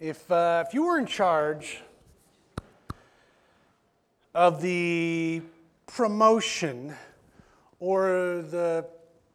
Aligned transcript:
If, 0.00 0.30
uh, 0.30 0.64
if 0.66 0.72
you 0.72 0.86
were 0.86 0.98
in 0.98 1.04
charge 1.04 1.82
of 4.34 4.62
the 4.62 5.42
promotion 5.86 6.94
or 7.80 8.42
the 8.48 8.86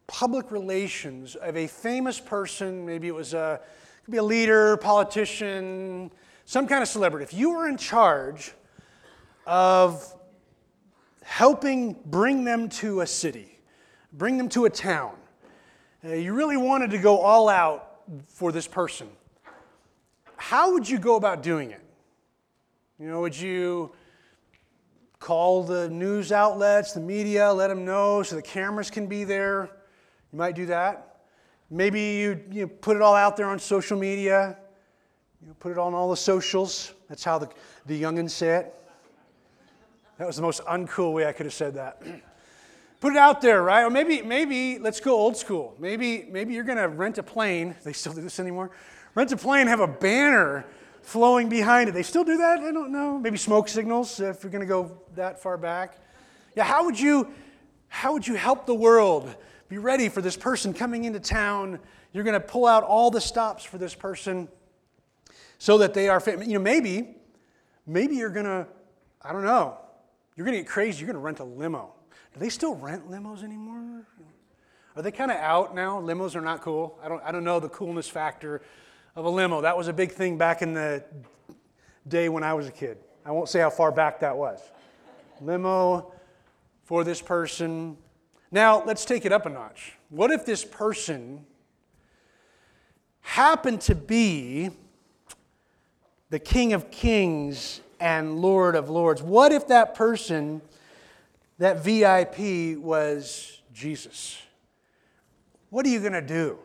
public 0.07 0.49
relations 0.49 1.36
of 1.36 1.55
a 1.55 1.67
famous 1.67 2.20
person, 2.20 2.83
maybe 2.83 3.07
it 3.07 3.13
was 3.13 3.36
a, 3.36 3.62
could 4.05 4.12
be 4.12 4.17
a 4.17 4.23
leader, 4.23 4.75
politician, 4.78 6.09
some 6.46 6.66
kind 6.66 6.82
of 6.82 6.88
celebrity, 6.88 7.25
if 7.25 7.34
you 7.36 7.52
were 7.52 7.68
in 7.68 7.77
charge 7.77 8.52
of 9.45 10.16
helping 11.21 11.93
bring 12.07 12.43
them 12.43 12.70
to 12.70 13.02
a 13.02 13.07
city, 13.07 13.59
bring 14.13 14.36
them 14.36 14.50
to 14.50 14.66
a 14.66 14.70
town, 14.71 15.16
uh, 16.04 16.13
you 16.13 16.34
really 16.34 16.57
wanted 16.57 16.89
to 16.89 16.97
go 16.97 17.20
all 17.20 17.50
out 17.50 18.02
for 18.29 18.52
this 18.52 18.68
person, 18.68 19.07
how 20.38 20.73
would 20.73 20.89
you 20.89 20.99
go 20.99 21.15
about 21.15 21.43
doing 21.43 21.71
it? 21.71 21.81
You 23.00 23.07
know, 23.07 23.21
would 23.21 23.37
you 23.37 23.91
call 25.19 25.64
the 25.64 25.89
news 25.89 26.32
outlets, 26.32 26.93
the 26.93 27.00
media, 27.00 27.51
let 27.51 27.68
them 27.68 27.83
know 27.83 28.23
so 28.23 28.36
the 28.36 28.41
cameras 28.41 28.89
can 28.89 29.07
be 29.07 29.24
there? 29.24 29.69
You 30.32 30.37
might 30.37 30.55
do 30.55 30.65
that. 30.68 31.18
Maybe 31.69 32.00
you, 32.00 32.44
you 32.52 32.61
know, 32.61 32.67
put 32.67 32.95
it 32.95 33.02
all 33.02 33.16
out 33.16 33.36
there 33.36 33.47
on 33.47 33.59
social 33.59 33.97
media. 33.97 34.58
You 35.41 35.47
know, 35.47 35.55
put 35.59 35.72
it 35.72 35.77
on 35.77 35.94
all 35.94 36.09
the 36.09 36.17
socials. 36.17 36.94
That's 37.09 37.23
how 37.23 37.38
the, 37.38 37.49
the 37.86 38.02
youngins 38.02 38.31
say 38.31 38.58
it. 38.58 38.75
That 40.17 40.27
was 40.27 40.38
the 40.38 40.41
most 40.41 40.63
uncool 40.66 41.13
way 41.13 41.25
I 41.25 41.33
could 41.33 41.45
have 41.45 41.53
said 41.53 41.73
that. 41.73 42.02
put 43.02 43.13
it 43.13 43.17
out 43.17 43.41
there, 43.41 43.61
right? 43.61 43.83
Or 43.83 43.89
maybe, 43.89 44.22
maybe 44.22 44.80
let's 44.80 44.99
go 44.99 45.13
old 45.13 45.36
school. 45.36 45.75
Maybe, 45.80 46.27
maybe 46.31 46.53
you're 46.53 46.63
going 46.63 46.77
to 46.77 46.88
rent 46.88 47.17
a 47.17 47.23
plane. 47.23 47.75
They 47.83 47.94
still 47.94 48.13
do 48.13 48.22
this 48.22 48.39
anymore. 48.39 48.72
Rent 49.16 49.31
a 49.31 49.38
plane, 49.38 49.67
have 49.67 49.80
a 49.80 49.88
banner 49.88 50.66
flowing 51.02 51.47
behind 51.47 51.88
it. 51.88 51.94
They 51.94 52.03
still 52.03 52.25
do 52.25 52.38
that? 52.38 52.59
I 52.59 52.72
don't 52.72 52.92
know. 52.92 53.17
Maybe 53.17 53.38
smoke 53.38 53.69
signals 53.69 54.19
if 54.19 54.44
you're 54.44 54.52
going 54.52 54.61
to 54.61 54.67
go 54.67 54.99
that 55.16 55.41
far 55.41 55.58
back. 55.58 55.97
Yeah, 56.55 56.66
how 56.66 56.83
would 56.83 56.99
you 56.99 57.30
how 57.88 58.11
would 58.11 58.27
you 58.27 58.36
help 58.36 58.66
the 58.66 58.75
world 58.75 59.33
be 59.69 59.77
ready 59.77 60.09
for 60.09 60.21
this 60.21 60.36
person 60.36 60.73
coming 60.73 61.05
into 61.05 61.21
town? 61.21 61.80
You're 62.11 62.25
going 62.25 62.39
to 62.39 62.45
pull 62.45 62.66
out 62.66 62.83
all 62.83 63.09
the 63.09 63.21
stops 63.21 63.63
for 63.63 63.77
this 63.77 63.95
person 63.95 64.49
so 65.59 65.77
that 65.77 65.93
they 65.93 66.09
are 66.09 66.19
fit. 66.19 66.45
You 66.45 66.55
know, 66.55 66.59
maybe 66.59 67.16
maybe 67.88 68.16
you're 68.16 68.30
going 68.30 68.45
to 68.45 68.67
I 69.21 69.31
don't 69.31 69.45
know. 69.45 69.77
You're 70.36 70.45
going 70.45 70.58
to 70.58 70.61
get 70.61 70.69
crazy. 70.69 70.99
You're 70.99 71.08
going 71.08 71.16
to 71.16 71.25
rent 71.25 71.39
a 71.39 71.45
limo. 71.45 71.93
Do 72.33 72.41
they 72.41 72.49
still 72.49 72.75
rent 72.75 73.09
limos 73.09 73.45
anymore? 73.45 74.05
Are 74.97 75.02
they 75.02 75.11
kind 75.11 75.31
of 75.31 75.38
out 75.38 75.73
now? 75.73 76.02
Limos 76.02 76.36
are 76.36 76.41
not 76.41 76.61
cool. 76.61 76.99
I 77.02 77.08
don't 77.08 77.23
I 77.23 77.31
don't 77.31 77.45
know 77.45 77.61
the 77.61 77.69
coolness 77.69 78.09
factor 78.09 78.61
of 79.16 79.25
a 79.25 79.30
limo. 79.30 79.61
That 79.61 79.77
was 79.77 79.88
a 79.88 79.94
big 79.94 80.11
thing 80.11 80.38
back 80.38 80.61
in 80.61 80.73
the 80.73 81.03
day 82.08 82.30
when 82.30 82.44
I 82.44 82.53
was 82.53 82.67
a 82.67 82.71
kid. 82.71 82.97
I 83.25 83.31
won't 83.31 83.49
say 83.49 83.59
how 83.59 83.69
far 83.69 83.91
back 83.91 84.19
that 84.19 84.35
was. 84.35 84.59
Limo 85.41 86.11
for 86.83 87.03
this 87.03 87.21
person. 87.21 87.97
Now, 88.52 88.83
let's 88.86 89.05
take 89.05 89.25
it 89.25 89.31
up 89.31 89.45
a 89.45 89.49
notch. 89.49 89.93
What 90.09 90.31
if 90.31 90.45
this 90.45 90.63
person 90.63 91.45
happened 93.21 93.81
to 93.81 93.95
be 93.95 94.69
the 96.30 96.39
King 96.39 96.73
of 96.73 96.91
Kings 96.91 97.81
and 97.99 98.39
Lord 98.39 98.75
of 98.75 98.89
Lords? 98.89 99.23
What 99.23 99.52
if 99.52 99.67
that 99.69 99.95
person, 99.95 100.61
that 101.58 101.83
VIP, 101.83 102.77
was 102.77 103.61
Jesus? 103.73 104.41
What 105.69 105.86
are 105.86 105.89
you 105.89 105.99
going 105.99 106.13
to 106.13 106.21
do? 106.21 106.59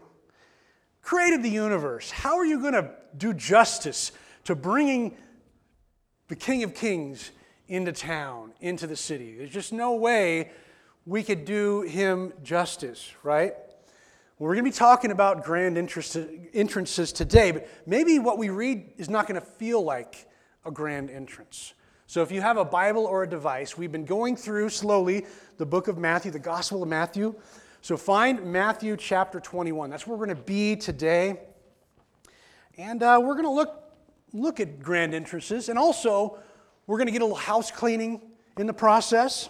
Created 1.03 1.43
the 1.43 1.51
universe. 1.51 2.11
How 2.11 2.37
are 2.37 2.45
you 2.45 2.61
going 2.61 2.75
to 2.75 2.91
do 3.17 3.35
justice 3.35 4.13
to 4.45 4.55
bringing 4.55 5.17
the 6.29 6.37
King 6.37 6.63
of 6.63 6.75
Kings 6.75 7.31
into 7.69 7.93
town, 7.93 8.53
into 8.61 8.87
the 8.87 8.97
city? 8.97 9.37
There's 9.37 9.51
just 9.51 9.73
no 9.73 9.95
way 9.95 10.51
we 11.07 11.23
could 11.23 11.45
do 11.45 11.83
him 11.83 12.33
justice, 12.43 13.11
right? 13.23 13.55
We're 14.39 14.55
going 14.55 14.65
to 14.65 14.71
be 14.71 14.77
talking 14.77 15.11
about 15.11 15.45
grand 15.45 15.77
entrances 15.77 17.13
today, 17.13 17.51
but 17.51 17.69
maybe 17.87 18.19
what 18.19 18.39
we 18.39 18.49
read 18.49 18.93
is 18.97 19.11
not 19.11 19.27
going 19.27 19.39
to 19.39 19.47
feel 19.47 19.83
like 19.83 20.27
a 20.65 20.71
grand 20.71 21.11
entrance. 21.11 21.75
So 22.07 22.23
if 22.23 22.33
you 22.33 22.41
have 22.41 22.57
a 22.57 22.65
Bible 22.65 23.05
or 23.05 23.23
a 23.23 23.29
device, 23.29 23.77
we've 23.77 23.93
been 23.93 24.05
going 24.05 24.37
through 24.37 24.71
slowly 24.71 25.27
the 25.59 25.67
book 25.67 25.89
of 25.89 25.99
Matthew, 25.99 26.31
the 26.31 26.39
Gospel 26.39 26.83
of 26.83 26.89
Matthew. 26.89 27.35
So 27.83 27.97
find 27.97 28.45
Matthew 28.53 28.95
chapter 28.99 29.41
21. 29.41 29.89
That's 29.89 30.07
where 30.07 30.15
we're 30.15 30.27
going 30.27 30.37
to 30.37 30.43
be 30.43 30.77
today. 30.77 31.41
And 32.77 33.03
uh, 33.03 33.19
we're 33.23 33.33
going 33.33 33.47
to 33.47 33.51
look, 33.51 33.83
look 34.35 34.61
at 34.61 34.83
grand 34.83 35.15
entrances. 35.15 35.71
And 35.71 35.79
also, 35.79 36.39
we're 36.87 36.99
going 36.99 37.07
to 37.07 37.13
get 37.13 37.23
a 37.23 37.25
little 37.25 37.39
house 37.39 37.71
cleaning 37.71 38.21
in 38.59 38.67
the 38.67 38.75
process 38.75 39.49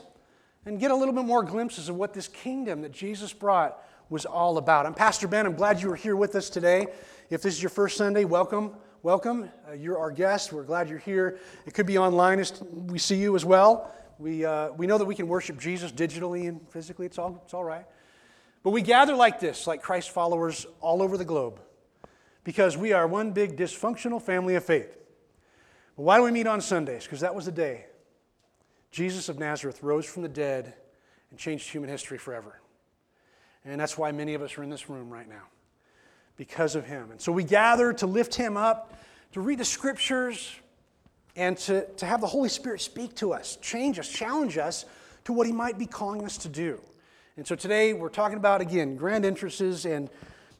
and 0.65 0.79
get 0.79 0.93
a 0.93 0.95
little 0.95 1.13
bit 1.13 1.25
more 1.25 1.43
glimpses 1.43 1.89
of 1.89 1.97
what 1.97 2.15
this 2.15 2.29
kingdom 2.29 2.83
that 2.83 2.93
Jesus 2.93 3.33
brought 3.33 3.83
was 4.11 4.25
all 4.27 4.59
about. 4.59 4.87
I'm 4.87 4.95
Pastor 4.95 5.27
Ben. 5.27 5.45
I'm 5.45 5.57
glad 5.57 5.83
you 5.83 5.91
are 5.91 5.97
here 5.97 6.15
with 6.15 6.37
us 6.37 6.51
today. 6.51 6.87
If 7.31 7.43
this 7.43 7.55
is 7.55 7.62
your 7.62 7.71
first 7.71 7.97
Sunday, 7.97 8.25
welcome. 8.25 8.75
Welcome. 9.03 9.51
Uh, 9.69 9.73
you're 9.73 9.99
our 9.99 10.12
guest. 10.12 10.53
We're 10.53 10.62
glad 10.62 10.89
you're 10.89 10.99
here. 10.99 11.41
It 11.67 11.75
could 11.75 11.87
be 11.87 11.99
online 11.99 12.39
as 12.39 12.62
we 12.71 13.01
see 13.01 13.17
you 13.17 13.35
as 13.35 13.45
well. 13.45 13.93
We, 14.21 14.45
uh, 14.45 14.71
we 14.73 14.87
know 14.87 14.99
that 14.99 15.05
we 15.05 15.17
can 15.17 15.27
worship 15.27 15.59
Jesus 15.59 15.91
digitally 15.91 16.49
and 16.49 16.61
physically. 16.71 17.07
It's 17.07 17.19
all, 17.19 17.41
it's 17.45 17.55
all 17.55 17.65
right. 17.65 17.87
But 18.62 18.71
we 18.71 18.82
gather 18.82 19.15
like 19.15 19.41
this, 19.41 19.66
like 19.66 19.82
Christ 19.82 20.10
followers 20.10 20.66
all 20.81 21.03
over 21.03 21.16
the 21.16 21.25
globe, 21.25 21.60
because 22.44 22.76
we 22.76 22.93
are 22.93 23.06
one 23.06 23.32
big 23.32 23.56
dysfunctional 23.56 24.21
family 24.21 24.54
of 24.54 24.65
faith. 24.65 24.97
But 25.97 26.03
why 26.03 26.19
do 26.19 26.25
we 26.25 26.31
meet 26.31 26.47
on 26.47 26.60
Sundays? 26.60 27.04
Because 27.04 27.20
that 27.20 27.34
was 27.34 27.47
the 27.47 27.53
day 27.53 27.87
Jesus 28.91 29.28
of 29.28 29.38
Nazareth 29.38 29.82
rose 29.82 30.04
from 30.04 30.22
the 30.22 30.28
dead 30.28 30.75
and 31.31 31.38
changed 31.38 31.70
human 31.70 31.88
history 31.88 32.19
forever. 32.19 32.60
And 33.65 33.81
that's 33.81 33.97
why 33.97 34.10
many 34.10 34.34
of 34.34 34.43
us 34.43 34.56
are 34.59 34.62
in 34.62 34.70
this 34.70 34.88
room 34.88 35.10
right 35.10 35.28
now, 35.28 35.44
because 36.37 36.75
of 36.75 36.87
him. 36.87 37.10
And 37.10 37.20
so 37.20 37.31
we 37.31 37.44
gather 37.44 37.93
to 37.94 38.06
lift 38.06 38.34
him 38.34 38.56
up, 38.56 38.99
to 39.32 39.41
read 39.41 39.59
the 39.59 39.65
scriptures, 39.65 40.54
and 41.37 41.56
to, 41.59 41.87
to 41.97 42.06
have 42.06 42.20
the 42.20 42.26
Holy 42.26 42.49
Spirit 42.49 42.81
speak 42.81 43.15
to 43.16 43.32
us, 43.32 43.56
change 43.62 43.99
us, 43.99 44.09
challenge 44.09 44.59
us 44.59 44.84
to 45.25 45.32
what 45.32 45.47
he 45.47 45.53
might 45.53 45.78
be 45.78 45.87
calling 45.87 46.25
us 46.25 46.38
to 46.38 46.49
do. 46.49 46.81
And 47.41 47.47
so 47.47 47.55
today 47.55 47.95
we're 47.95 48.11
talking 48.11 48.37
about, 48.37 48.61
again, 48.61 48.97
grand 48.97 49.25
entrances 49.25 49.87
and 49.87 50.11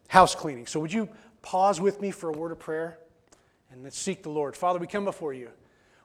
house 0.09 0.35
cleaning. 0.35 0.67
So 0.67 0.81
would 0.81 0.91
you 0.91 1.11
pause 1.43 1.79
with 1.79 2.01
me 2.01 2.11
for 2.11 2.31
a 2.31 2.33
word 2.33 2.53
of 2.53 2.59
prayer? 2.59 2.99
And 3.71 3.83
let's 3.83 3.99
seek 3.99 4.23
the 4.23 4.31
Lord. 4.31 4.57
Father, 4.57 4.79
we 4.79 4.87
come 4.87 5.05
before 5.05 5.35
you. 5.35 5.51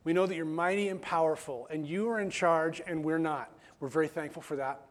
We 0.04 0.12
know 0.12 0.26
that 0.26 0.36
you're 0.36 0.44
mighty 0.44 0.90
and 0.90 1.02
powerful, 1.02 1.66
and 1.72 1.88
you 1.88 2.10
are 2.10 2.20
in 2.20 2.30
charge, 2.30 2.82
and 2.86 3.06
we're 3.06 3.20
not. 3.20 3.50
We're 3.80 3.88
very 3.88 4.10
thankful 4.10 4.42
for 4.42 4.58
that. 4.58 4.82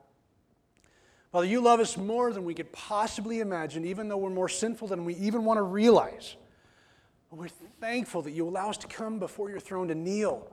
Father, 1.30 1.44
you 1.44 1.60
love 1.60 1.80
us 1.80 1.98
more 1.98 2.32
than 2.32 2.46
we 2.46 2.54
could 2.54 2.72
possibly 2.72 3.40
imagine, 3.40 3.84
even 3.84 4.08
though 4.08 4.16
we're 4.16 4.30
more 4.30 4.48
sinful 4.48 4.88
than 4.88 5.04
we 5.04 5.14
even 5.16 5.44
want 5.44 5.58
to 5.58 5.64
realize. 5.64 6.34
We're 7.30 7.48
thankful 7.78 8.22
that 8.22 8.30
you 8.30 8.48
allow 8.48 8.70
us 8.70 8.78
to 8.78 8.86
come 8.86 9.18
before 9.18 9.50
your 9.50 9.60
throne 9.60 9.88
to 9.88 9.94
kneel, 9.94 10.50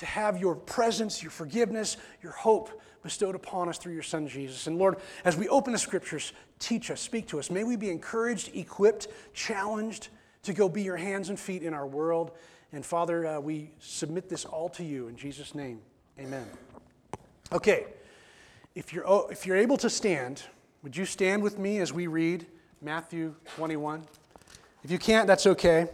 to 0.00 0.06
have 0.06 0.40
your 0.40 0.54
presence, 0.54 1.22
your 1.22 1.30
forgiveness, 1.30 1.98
your 2.22 2.32
hope 2.32 2.80
bestowed 3.02 3.34
upon 3.34 3.68
us 3.68 3.76
through 3.76 3.92
your 3.92 4.02
Son 4.02 4.26
Jesus. 4.26 4.66
And 4.66 4.78
Lord, 4.78 4.96
as 5.26 5.36
we 5.36 5.46
open 5.48 5.74
the 5.74 5.78
scriptures, 5.78 6.32
teach 6.58 6.90
us, 6.90 7.02
speak 7.02 7.28
to 7.28 7.38
us. 7.38 7.50
May 7.50 7.64
we 7.64 7.76
be 7.76 7.90
encouraged, 7.90 8.50
equipped, 8.56 9.08
challenged 9.34 10.08
to 10.44 10.54
go 10.54 10.70
be 10.70 10.82
your 10.82 10.96
hands 10.96 11.28
and 11.28 11.38
feet 11.38 11.62
in 11.62 11.74
our 11.74 11.86
world. 11.86 12.32
And 12.72 12.84
Father, 12.84 13.26
uh, 13.26 13.40
we 13.40 13.72
submit 13.78 14.30
this 14.30 14.46
all 14.46 14.70
to 14.70 14.84
you 14.84 15.08
in 15.08 15.16
Jesus' 15.16 15.54
name. 15.54 15.82
Amen. 16.18 16.46
Okay, 17.52 17.84
if 18.74 18.94
you're, 18.94 19.06
oh, 19.06 19.28
if 19.30 19.46
you're 19.46 19.56
able 19.56 19.76
to 19.78 19.90
stand, 19.90 20.42
would 20.82 20.96
you 20.96 21.04
stand 21.04 21.42
with 21.42 21.58
me 21.58 21.78
as 21.78 21.92
we 21.92 22.06
read 22.06 22.46
Matthew 22.80 23.34
21? 23.56 24.02
If 24.82 24.90
you 24.90 24.98
can't, 24.98 25.26
that's 25.26 25.46
okay. 25.46 25.88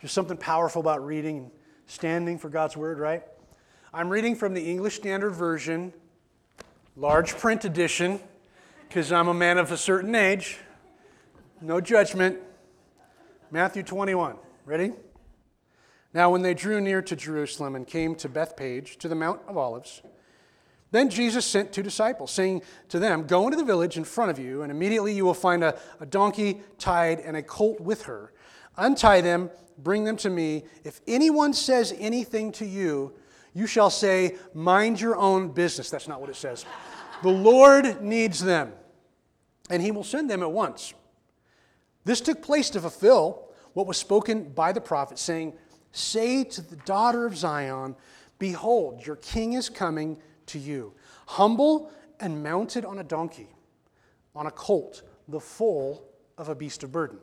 There's 0.00 0.12
something 0.12 0.38
powerful 0.38 0.80
about 0.80 1.04
reading 1.04 1.50
standing 1.90 2.38
for 2.38 2.48
God's 2.48 2.76
word, 2.76 3.00
right? 3.00 3.22
I'm 3.92 4.08
reading 4.08 4.36
from 4.36 4.54
the 4.54 4.70
English 4.70 4.94
Standard 4.96 5.32
Version, 5.32 5.92
large 6.96 7.36
print 7.36 7.64
edition, 7.64 8.20
because 8.88 9.10
I'm 9.10 9.26
a 9.26 9.34
man 9.34 9.58
of 9.58 9.72
a 9.72 9.76
certain 9.76 10.14
age. 10.14 10.58
No 11.60 11.80
judgment. 11.80 12.38
Matthew 13.50 13.82
21. 13.82 14.36
Ready? 14.64 14.92
Now, 16.14 16.30
when 16.30 16.42
they 16.42 16.54
drew 16.54 16.80
near 16.80 17.02
to 17.02 17.16
Jerusalem 17.16 17.74
and 17.74 17.84
came 17.84 18.14
to 18.16 18.28
Bethphage, 18.28 18.96
to 18.98 19.08
the 19.08 19.16
Mount 19.16 19.40
of 19.48 19.56
Olives, 19.56 20.02
then 20.92 21.10
Jesus 21.10 21.44
sent 21.44 21.72
two 21.72 21.82
disciples, 21.82 22.30
saying 22.30 22.62
to 22.88 23.00
them, 23.00 23.26
Go 23.26 23.46
into 23.46 23.56
the 23.56 23.64
village 23.64 23.96
in 23.96 24.04
front 24.04 24.30
of 24.30 24.38
you, 24.38 24.62
and 24.62 24.70
immediately 24.70 25.12
you 25.12 25.24
will 25.24 25.34
find 25.34 25.64
a, 25.64 25.76
a 25.98 26.06
donkey 26.06 26.62
tied 26.78 27.18
and 27.18 27.36
a 27.36 27.42
colt 27.42 27.80
with 27.80 28.04
her. 28.04 28.32
Untie 28.76 29.20
them, 29.20 29.50
bring 29.78 30.04
them 30.04 30.16
to 30.18 30.30
me. 30.30 30.64
If 30.84 31.00
anyone 31.06 31.52
says 31.52 31.94
anything 31.98 32.52
to 32.52 32.66
you, 32.66 33.14
you 33.54 33.66
shall 33.66 33.90
say, 33.90 34.36
Mind 34.54 35.00
your 35.00 35.16
own 35.16 35.48
business. 35.48 35.90
That's 35.90 36.08
not 36.08 36.20
what 36.20 36.30
it 36.30 36.36
says. 36.36 36.64
the 37.22 37.30
Lord 37.30 38.02
needs 38.02 38.40
them, 38.40 38.72
and 39.68 39.82
he 39.82 39.90
will 39.90 40.04
send 40.04 40.30
them 40.30 40.42
at 40.42 40.52
once. 40.52 40.94
This 42.04 42.20
took 42.20 42.42
place 42.42 42.70
to 42.70 42.80
fulfill 42.80 43.48
what 43.74 43.86
was 43.86 43.96
spoken 43.96 44.50
by 44.50 44.72
the 44.72 44.80
prophet, 44.80 45.18
saying, 45.18 45.54
Say 45.92 46.44
to 46.44 46.62
the 46.62 46.76
daughter 46.76 47.26
of 47.26 47.36
Zion, 47.36 47.96
Behold, 48.38 49.04
your 49.06 49.16
king 49.16 49.52
is 49.52 49.68
coming 49.68 50.18
to 50.46 50.58
you, 50.58 50.94
humble 51.26 51.92
and 52.18 52.42
mounted 52.42 52.84
on 52.84 52.98
a 52.98 53.04
donkey, 53.04 53.48
on 54.34 54.46
a 54.46 54.50
colt, 54.50 55.02
the 55.28 55.40
foal 55.40 56.08
of 56.38 56.48
a 56.48 56.54
beast 56.54 56.82
of 56.82 56.92
burden. 56.92 57.18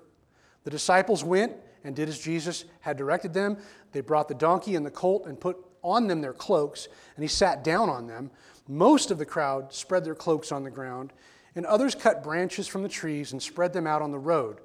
The 0.67 0.71
disciples 0.71 1.23
went 1.23 1.53
and 1.85 1.95
did 1.95 2.09
as 2.09 2.19
Jesus 2.19 2.65
had 2.81 2.97
directed 2.97 3.33
them. 3.33 3.55
They 3.93 4.01
brought 4.01 4.27
the 4.27 4.35
donkey 4.35 4.75
and 4.75 4.85
the 4.85 4.91
colt 4.91 5.25
and 5.25 5.39
put 5.39 5.55
on 5.81 6.07
them 6.07 6.19
their 6.19 6.33
cloaks, 6.33 6.89
and 7.15 7.23
he 7.23 7.29
sat 7.29 7.63
down 7.63 7.89
on 7.89 8.05
them. 8.05 8.31
Most 8.67 9.09
of 9.09 9.17
the 9.17 9.25
crowd 9.25 9.71
spread 9.71 10.03
their 10.03 10.13
cloaks 10.13 10.51
on 10.51 10.65
the 10.65 10.69
ground, 10.69 11.13
and 11.55 11.65
others 11.65 11.95
cut 11.95 12.21
branches 12.21 12.67
from 12.67 12.83
the 12.83 12.89
trees 12.89 13.31
and 13.31 13.41
spread 13.41 13.71
them 13.71 13.87
out 13.87 14.01
on 14.01 14.11
the 14.11 14.19
road. 14.19 14.59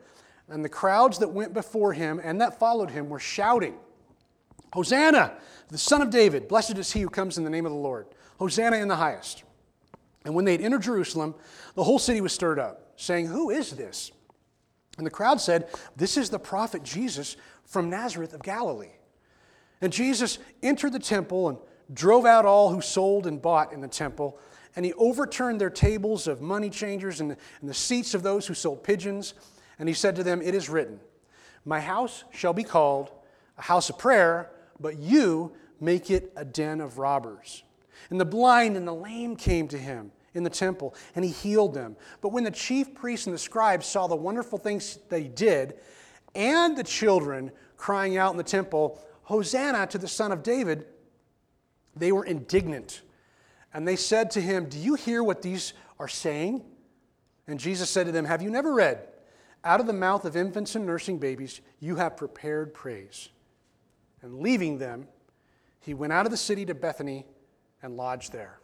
And 0.48 0.64
the 0.64 0.68
crowds 0.68 1.20
that 1.20 1.28
went 1.28 1.54
before 1.54 1.92
him 1.92 2.20
and 2.24 2.40
that 2.40 2.58
followed 2.58 2.90
him 2.90 3.08
were 3.08 3.20
shouting, 3.20 3.76
Hosanna, 4.72 5.34
the 5.68 5.78
Son 5.78 6.02
of 6.02 6.10
David, 6.10 6.48
blessed 6.48 6.78
is 6.78 6.90
he 6.90 7.02
who 7.02 7.10
comes 7.10 7.38
in 7.38 7.44
the 7.44 7.48
name 7.50 7.64
of 7.64 7.70
the 7.70 7.78
Lord. 7.78 8.08
Hosanna 8.40 8.78
in 8.78 8.88
the 8.88 8.96
highest. 8.96 9.44
And 10.24 10.34
when 10.34 10.46
they 10.46 10.52
had 10.52 10.62
entered 10.62 10.82
Jerusalem, 10.82 11.36
the 11.76 11.84
whole 11.84 12.00
city 12.00 12.20
was 12.20 12.32
stirred 12.32 12.58
up, 12.58 12.90
saying, 12.96 13.26
Who 13.26 13.50
is 13.50 13.70
this? 13.70 14.10
And 15.02 15.06
the 15.08 15.10
crowd 15.10 15.40
said, 15.40 15.68
This 15.96 16.16
is 16.16 16.30
the 16.30 16.38
prophet 16.38 16.84
Jesus 16.84 17.36
from 17.64 17.90
Nazareth 17.90 18.34
of 18.34 18.42
Galilee. 18.44 18.92
And 19.80 19.92
Jesus 19.92 20.38
entered 20.62 20.92
the 20.92 21.00
temple 21.00 21.48
and 21.48 21.58
drove 21.92 22.24
out 22.24 22.46
all 22.46 22.70
who 22.70 22.80
sold 22.80 23.26
and 23.26 23.42
bought 23.42 23.72
in 23.72 23.80
the 23.80 23.88
temple. 23.88 24.38
And 24.76 24.84
he 24.84 24.92
overturned 24.92 25.60
their 25.60 25.70
tables 25.70 26.28
of 26.28 26.40
money 26.40 26.70
changers 26.70 27.20
and, 27.20 27.32
and 27.32 27.68
the 27.68 27.74
seats 27.74 28.14
of 28.14 28.22
those 28.22 28.46
who 28.46 28.54
sold 28.54 28.84
pigeons. 28.84 29.34
And 29.80 29.88
he 29.88 29.94
said 29.94 30.14
to 30.14 30.22
them, 30.22 30.40
It 30.40 30.54
is 30.54 30.68
written, 30.68 31.00
My 31.64 31.80
house 31.80 32.22
shall 32.30 32.52
be 32.52 32.62
called 32.62 33.10
a 33.58 33.62
house 33.62 33.90
of 33.90 33.98
prayer, 33.98 34.52
but 34.78 34.98
you 34.98 35.50
make 35.80 36.12
it 36.12 36.32
a 36.36 36.44
den 36.44 36.80
of 36.80 36.98
robbers. 36.98 37.64
And 38.08 38.20
the 38.20 38.24
blind 38.24 38.76
and 38.76 38.86
the 38.86 38.94
lame 38.94 39.34
came 39.34 39.66
to 39.66 39.78
him 39.78 40.12
in 40.34 40.42
the 40.42 40.50
temple, 40.50 40.94
and 41.14 41.24
he 41.24 41.30
healed 41.30 41.74
them. 41.74 41.96
But 42.20 42.30
when 42.30 42.44
the 42.44 42.50
chief 42.50 42.94
priests 42.94 43.26
and 43.26 43.34
the 43.34 43.38
scribes 43.38 43.86
saw 43.86 44.06
the 44.06 44.16
wonderful 44.16 44.58
things 44.58 44.98
he 45.10 45.28
did, 45.28 45.74
and 46.34 46.76
the 46.76 46.84
children 46.84 47.52
crying 47.76 48.16
out 48.16 48.32
in 48.32 48.38
the 48.38 48.44
temple, 48.44 49.00
Hosanna 49.24 49.86
to 49.88 49.98
the 49.98 50.08
Son 50.08 50.32
of 50.32 50.42
David, 50.42 50.86
they 51.94 52.12
were 52.12 52.24
indignant. 52.24 53.02
And 53.74 53.86
they 53.86 53.96
said 53.96 54.30
to 54.32 54.40
him, 54.40 54.68
Do 54.68 54.78
you 54.78 54.94
hear 54.94 55.22
what 55.22 55.42
these 55.42 55.74
are 55.98 56.08
saying? 56.08 56.64
And 57.46 57.58
Jesus 57.58 57.90
said 57.90 58.06
to 58.06 58.12
them, 58.12 58.24
Have 58.24 58.42
you 58.42 58.50
never 58.50 58.72
read, 58.74 59.06
Out 59.64 59.80
of 59.80 59.86
the 59.86 59.92
mouth 59.92 60.24
of 60.24 60.36
infants 60.36 60.74
and 60.74 60.86
nursing 60.86 61.18
babies, 61.18 61.60
you 61.80 61.96
have 61.96 62.16
prepared 62.16 62.74
praise. 62.74 63.28
And 64.22 64.40
leaving 64.40 64.78
them, 64.78 65.08
he 65.80 65.94
went 65.94 66.12
out 66.12 66.26
of 66.26 66.30
the 66.30 66.38
city 66.38 66.64
to 66.66 66.74
Bethany 66.74 67.26
and 67.82 67.96
lodged 67.96 68.32
there. 68.32 68.61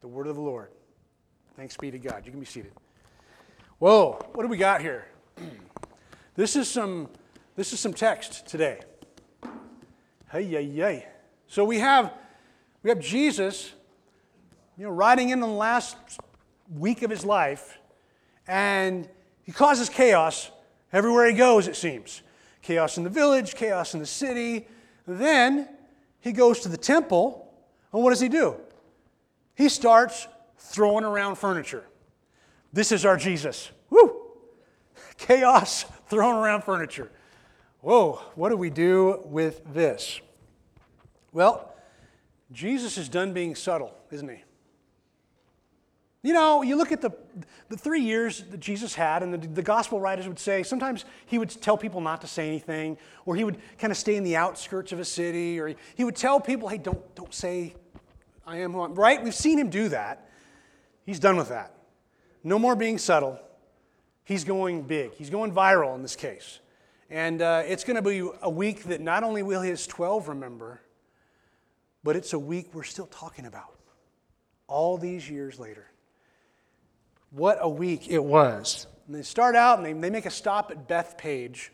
The 0.00 0.08
word 0.08 0.26
of 0.26 0.36
the 0.36 0.42
Lord. 0.42 0.70
Thanks 1.56 1.76
be 1.76 1.90
to 1.90 1.98
God. 1.98 2.24
You 2.24 2.30
can 2.30 2.40
be 2.40 2.46
seated. 2.46 2.72
Whoa, 3.78 4.18
what 4.32 4.42
do 4.42 4.48
we 4.48 4.56
got 4.56 4.80
here? 4.80 5.06
This 6.36 6.56
is 6.56 6.68
some, 6.70 7.10
this 7.56 7.72
is 7.74 7.80
some 7.80 7.92
text 7.92 8.46
today. 8.46 8.80
Hey, 10.32 10.42
yay, 10.42 10.62
yay. 10.62 11.06
So 11.48 11.64
we 11.64 11.80
have, 11.80 12.14
we 12.82 12.88
have 12.88 13.00
Jesus, 13.00 13.72
you 14.78 14.84
know, 14.84 14.90
riding 14.90 15.30
in 15.30 15.40
the 15.40 15.46
last 15.46 15.96
week 16.74 17.02
of 17.02 17.10
his 17.10 17.26
life, 17.26 17.78
and 18.46 19.06
he 19.42 19.52
causes 19.52 19.90
chaos 19.90 20.50
everywhere 20.94 21.26
he 21.26 21.34
goes, 21.34 21.68
it 21.68 21.76
seems. 21.76 22.22
Chaos 22.62 22.96
in 22.96 23.04
the 23.04 23.10
village, 23.10 23.54
chaos 23.54 23.92
in 23.92 24.00
the 24.00 24.06
city. 24.06 24.66
Then 25.06 25.68
he 26.20 26.32
goes 26.32 26.60
to 26.60 26.70
the 26.70 26.78
temple, 26.78 27.52
and 27.92 28.02
what 28.02 28.10
does 28.10 28.20
he 28.20 28.30
do? 28.30 28.56
He 29.54 29.68
starts 29.68 30.26
throwing 30.58 31.04
around 31.04 31.36
furniture. 31.36 31.84
This 32.72 32.92
is 32.92 33.04
our 33.04 33.16
Jesus. 33.16 33.70
Woo! 33.90 34.16
Chaos, 35.16 35.84
throwing 36.06 36.36
around 36.36 36.64
furniture. 36.64 37.10
Whoa, 37.80 38.20
what 38.34 38.50
do 38.50 38.56
we 38.56 38.70
do 38.70 39.20
with 39.24 39.62
this? 39.72 40.20
Well, 41.32 41.74
Jesus 42.52 42.98
is 42.98 43.08
done 43.08 43.32
being 43.32 43.54
subtle, 43.54 43.94
isn't 44.10 44.28
he? 44.28 44.42
You 46.22 46.34
know, 46.34 46.60
you 46.60 46.76
look 46.76 46.92
at 46.92 47.00
the, 47.00 47.12
the 47.70 47.78
three 47.78 48.02
years 48.02 48.42
that 48.50 48.60
Jesus 48.60 48.94
had, 48.94 49.22
and 49.22 49.32
the, 49.32 49.38
the 49.38 49.62
gospel 49.62 50.00
writers 50.00 50.28
would 50.28 50.38
say 50.38 50.62
sometimes 50.62 51.06
he 51.24 51.38
would 51.38 51.48
tell 51.48 51.78
people 51.78 52.02
not 52.02 52.20
to 52.20 52.26
say 52.26 52.46
anything, 52.46 52.98
or 53.24 53.36
he 53.36 53.44
would 53.44 53.56
kind 53.78 53.90
of 53.90 53.96
stay 53.96 54.16
in 54.16 54.24
the 54.24 54.36
outskirts 54.36 54.92
of 54.92 55.00
a 55.00 55.04
city, 55.04 55.58
or 55.58 55.68
he, 55.68 55.76
he 55.94 56.04
would 56.04 56.16
tell 56.16 56.38
people, 56.38 56.68
hey, 56.68 56.76
don't, 56.76 57.14
don't 57.14 57.32
say 57.32 57.74
I 58.50 58.56
am 58.56 58.72
who 58.72 58.80
I'm, 58.80 58.94
right? 58.96 59.22
We've 59.22 59.32
seen 59.32 59.60
him 59.60 59.70
do 59.70 59.90
that. 59.90 60.28
He's 61.06 61.20
done 61.20 61.36
with 61.36 61.50
that. 61.50 61.72
No 62.42 62.58
more 62.58 62.74
being 62.74 62.98
subtle. 62.98 63.38
He's 64.24 64.42
going 64.42 64.82
big. 64.82 65.14
He's 65.14 65.30
going 65.30 65.52
viral 65.52 65.94
in 65.94 66.02
this 66.02 66.16
case. 66.16 66.58
And 67.10 67.42
uh, 67.42 67.62
it's 67.64 67.84
going 67.84 67.94
to 67.94 68.02
be 68.02 68.28
a 68.42 68.50
week 68.50 68.82
that 68.84 69.00
not 69.00 69.22
only 69.22 69.44
will 69.44 69.60
his 69.60 69.86
12 69.86 70.30
remember, 70.30 70.80
but 72.02 72.16
it's 72.16 72.32
a 72.32 72.38
week 72.40 72.74
we're 72.74 72.82
still 72.82 73.06
talking 73.06 73.46
about 73.46 73.76
all 74.66 74.98
these 74.98 75.30
years 75.30 75.60
later. 75.60 75.86
What 77.30 77.58
a 77.60 77.68
week 77.68 78.08
it 78.08 78.22
was. 78.24 78.88
And 79.06 79.14
they 79.14 79.22
start 79.22 79.54
out 79.54 79.78
and 79.78 79.86
they, 79.86 79.92
they 79.92 80.10
make 80.10 80.26
a 80.26 80.30
stop 80.30 80.72
at 80.72 80.88
Bethphage 80.88 81.70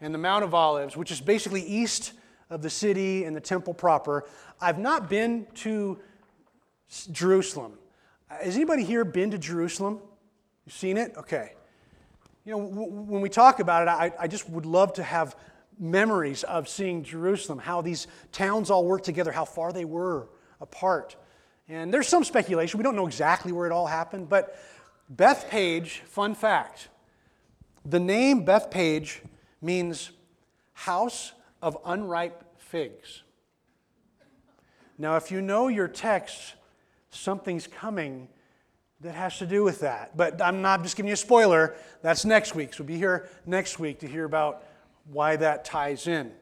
and 0.00 0.12
the 0.12 0.18
Mount 0.18 0.42
of 0.42 0.52
Olives, 0.52 0.96
which 0.96 1.12
is 1.12 1.20
basically 1.20 1.62
east 1.62 2.12
of 2.50 2.62
the 2.62 2.70
city 2.70 3.24
and 3.24 3.34
the 3.34 3.40
temple 3.40 3.72
proper. 3.72 4.26
I've 4.60 4.78
not 4.78 5.08
been 5.08 5.46
to 5.56 5.98
Jerusalem. 7.10 7.74
Uh, 8.30 8.44
has 8.44 8.56
anybody 8.56 8.84
here 8.84 9.04
been 9.04 9.30
to 9.30 9.38
Jerusalem? 9.38 10.00
You've 10.66 10.74
seen 10.74 10.96
it? 10.96 11.12
Okay. 11.16 11.54
You 12.44 12.52
know, 12.52 12.58
when 12.58 13.20
we 13.20 13.28
talk 13.28 13.60
about 13.60 13.82
it, 13.82 13.88
I, 13.88 14.12
I 14.18 14.26
just 14.26 14.48
would 14.50 14.66
love 14.66 14.94
to 14.94 15.02
have 15.02 15.36
memories 15.78 16.42
of 16.44 16.68
seeing 16.68 17.02
Jerusalem, 17.02 17.58
how 17.58 17.80
these 17.80 18.06
towns 18.32 18.70
all 18.70 18.84
worked 18.84 19.04
together, 19.04 19.32
how 19.32 19.44
far 19.44 19.72
they 19.72 19.84
were 19.84 20.28
apart. 20.60 21.16
And 21.68 21.94
there's 21.94 22.08
some 22.08 22.24
speculation. 22.24 22.78
We 22.78 22.84
don't 22.84 22.96
know 22.96 23.06
exactly 23.06 23.52
where 23.52 23.66
it 23.66 23.72
all 23.72 23.86
happened, 23.86 24.28
but 24.28 24.58
Bethphage, 25.08 26.02
fun 26.06 26.34
fact 26.34 26.88
the 27.84 28.00
name 28.00 28.44
Bethphage 28.44 29.22
means 29.62 30.10
house 30.72 31.32
of 31.62 31.76
unripe 31.84 32.44
figs. 32.58 33.22
Now, 34.98 35.16
if 35.16 35.30
you 35.30 35.40
know 35.40 35.68
your 35.68 35.88
text, 35.88 36.54
something's 37.10 37.66
coming 37.66 38.28
that 39.00 39.14
has 39.14 39.38
to 39.38 39.46
do 39.46 39.64
with 39.64 39.80
that. 39.80 40.16
But 40.16 40.42
I'm 40.42 40.60
not 40.60 40.82
just 40.82 40.96
giving 40.96 41.08
you 41.08 41.14
a 41.14 41.16
spoiler. 41.16 41.74
That's 42.02 42.24
next 42.24 42.54
week. 42.54 42.74
So 42.74 42.82
we'll 42.82 42.88
be 42.88 42.96
here 42.96 43.28
next 43.46 43.78
week 43.78 44.00
to 44.00 44.06
hear 44.06 44.24
about 44.24 44.64
why 45.10 45.36
that 45.36 45.64
ties 45.64 46.06
in. 46.06 46.32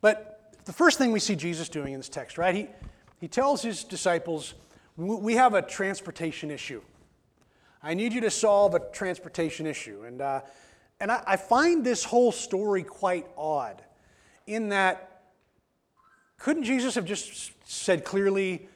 But 0.00 0.54
the 0.64 0.72
first 0.72 0.98
thing 0.98 1.10
we 1.10 1.20
see 1.20 1.34
Jesus 1.34 1.68
doing 1.68 1.92
in 1.92 1.98
this 1.98 2.08
text, 2.08 2.38
right? 2.38 2.54
He, 2.54 2.68
he 3.20 3.28
tells 3.28 3.62
his 3.62 3.82
disciples, 3.82 4.54
We 4.96 5.34
have 5.34 5.54
a 5.54 5.62
transportation 5.62 6.50
issue. 6.50 6.80
I 7.82 7.94
need 7.94 8.12
you 8.12 8.20
to 8.20 8.30
solve 8.30 8.74
a 8.74 8.80
transportation 8.92 9.66
issue. 9.66 10.04
And, 10.06 10.20
uh, 10.20 10.40
and 11.00 11.12
I, 11.12 11.22
I 11.26 11.36
find 11.36 11.84
this 11.84 12.04
whole 12.04 12.32
story 12.32 12.82
quite 12.82 13.26
odd 13.36 13.82
in 14.46 14.70
that 14.70 15.22
couldn't 16.38 16.64
Jesus 16.64 16.94
have 16.94 17.04
just 17.04 17.52
said 17.64 18.04
clearly, 18.04 18.68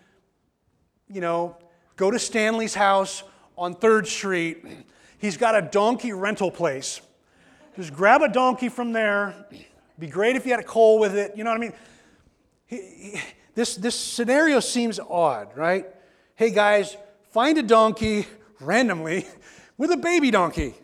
you 1.09 1.21
know, 1.21 1.57
go 1.97 2.11
to 2.11 2.19
Stanley's 2.19 2.75
house 2.75 3.23
on 3.57 3.75
3rd 3.75 4.07
Street. 4.07 4.65
He's 5.19 5.37
got 5.37 5.55
a 5.55 5.63
donkey 5.63 6.13
rental 6.13 6.51
place. 6.51 7.01
Just 7.77 7.93
grab 7.93 8.23
a 8.23 8.29
donkey 8.29 8.69
from 8.69 8.93
there. 8.93 9.47
Be 9.99 10.07
great 10.07 10.37
if 10.37 10.47
you 10.47 10.53
had 10.53 10.61
a 10.61 10.65
coal 10.65 10.99
with 10.99 11.15
it. 11.15 11.37
You 11.37 11.45
know 11.45 11.51
what 11.51 11.59
I 11.59 11.61
mean? 11.61 11.73
He, 12.67 12.77
he, 12.77 13.21
this, 13.55 13.77
this 13.77 13.95
scenario 13.95 14.61
seems 14.61 14.99
odd, 14.99 15.57
right? 15.57 15.87
Hey 16.35 16.51
guys, 16.51 16.97
find 17.31 17.59
a 17.59 17.63
donkey 17.63 18.27
randomly 18.61 19.27
with 19.77 19.91
a 19.91 19.97
baby 19.97 20.31
donkey 20.31 20.75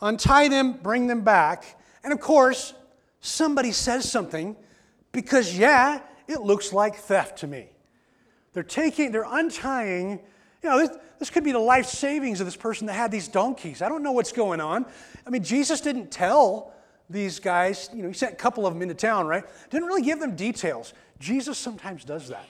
untie 0.00 0.48
them, 0.48 0.72
bring 0.72 1.06
them 1.06 1.22
back. 1.22 1.76
And 2.04 2.12
of 2.12 2.20
course, 2.20 2.74
somebody 3.20 3.72
says 3.72 4.10
something 4.10 4.56
because, 5.12 5.56
yeah, 5.56 6.00
it 6.26 6.40
looks 6.40 6.72
like 6.72 6.96
theft 6.96 7.38
to 7.38 7.46
me. 7.46 7.68
They're 8.52 8.62
taking, 8.62 9.12
they're 9.12 9.26
untying, 9.26 10.20
you 10.62 10.68
know, 10.68 10.78
this, 10.78 10.96
this 11.18 11.30
could 11.30 11.44
be 11.44 11.52
the 11.52 11.58
life 11.58 11.86
savings 11.86 12.40
of 12.40 12.46
this 12.46 12.56
person 12.56 12.86
that 12.86 12.94
had 12.94 13.10
these 13.10 13.28
donkeys. 13.28 13.82
I 13.82 13.88
don't 13.88 14.02
know 14.02 14.12
what's 14.12 14.32
going 14.32 14.60
on. 14.60 14.86
I 15.26 15.30
mean, 15.30 15.44
Jesus 15.44 15.80
didn't 15.80 16.10
tell 16.10 16.72
these 17.10 17.40
guys, 17.40 17.88
you 17.94 18.02
know, 18.02 18.08
he 18.08 18.14
sent 18.14 18.34
a 18.34 18.36
couple 18.36 18.66
of 18.66 18.74
them 18.74 18.82
into 18.82 18.94
town, 18.94 19.26
right? 19.26 19.44
Didn't 19.70 19.86
really 19.86 20.02
give 20.02 20.20
them 20.20 20.36
details. 20.36 20.92
Jesus 21.18 21.58
sometimes 21.58 22.04
does 22.04 22.28
that. 22.28 22.46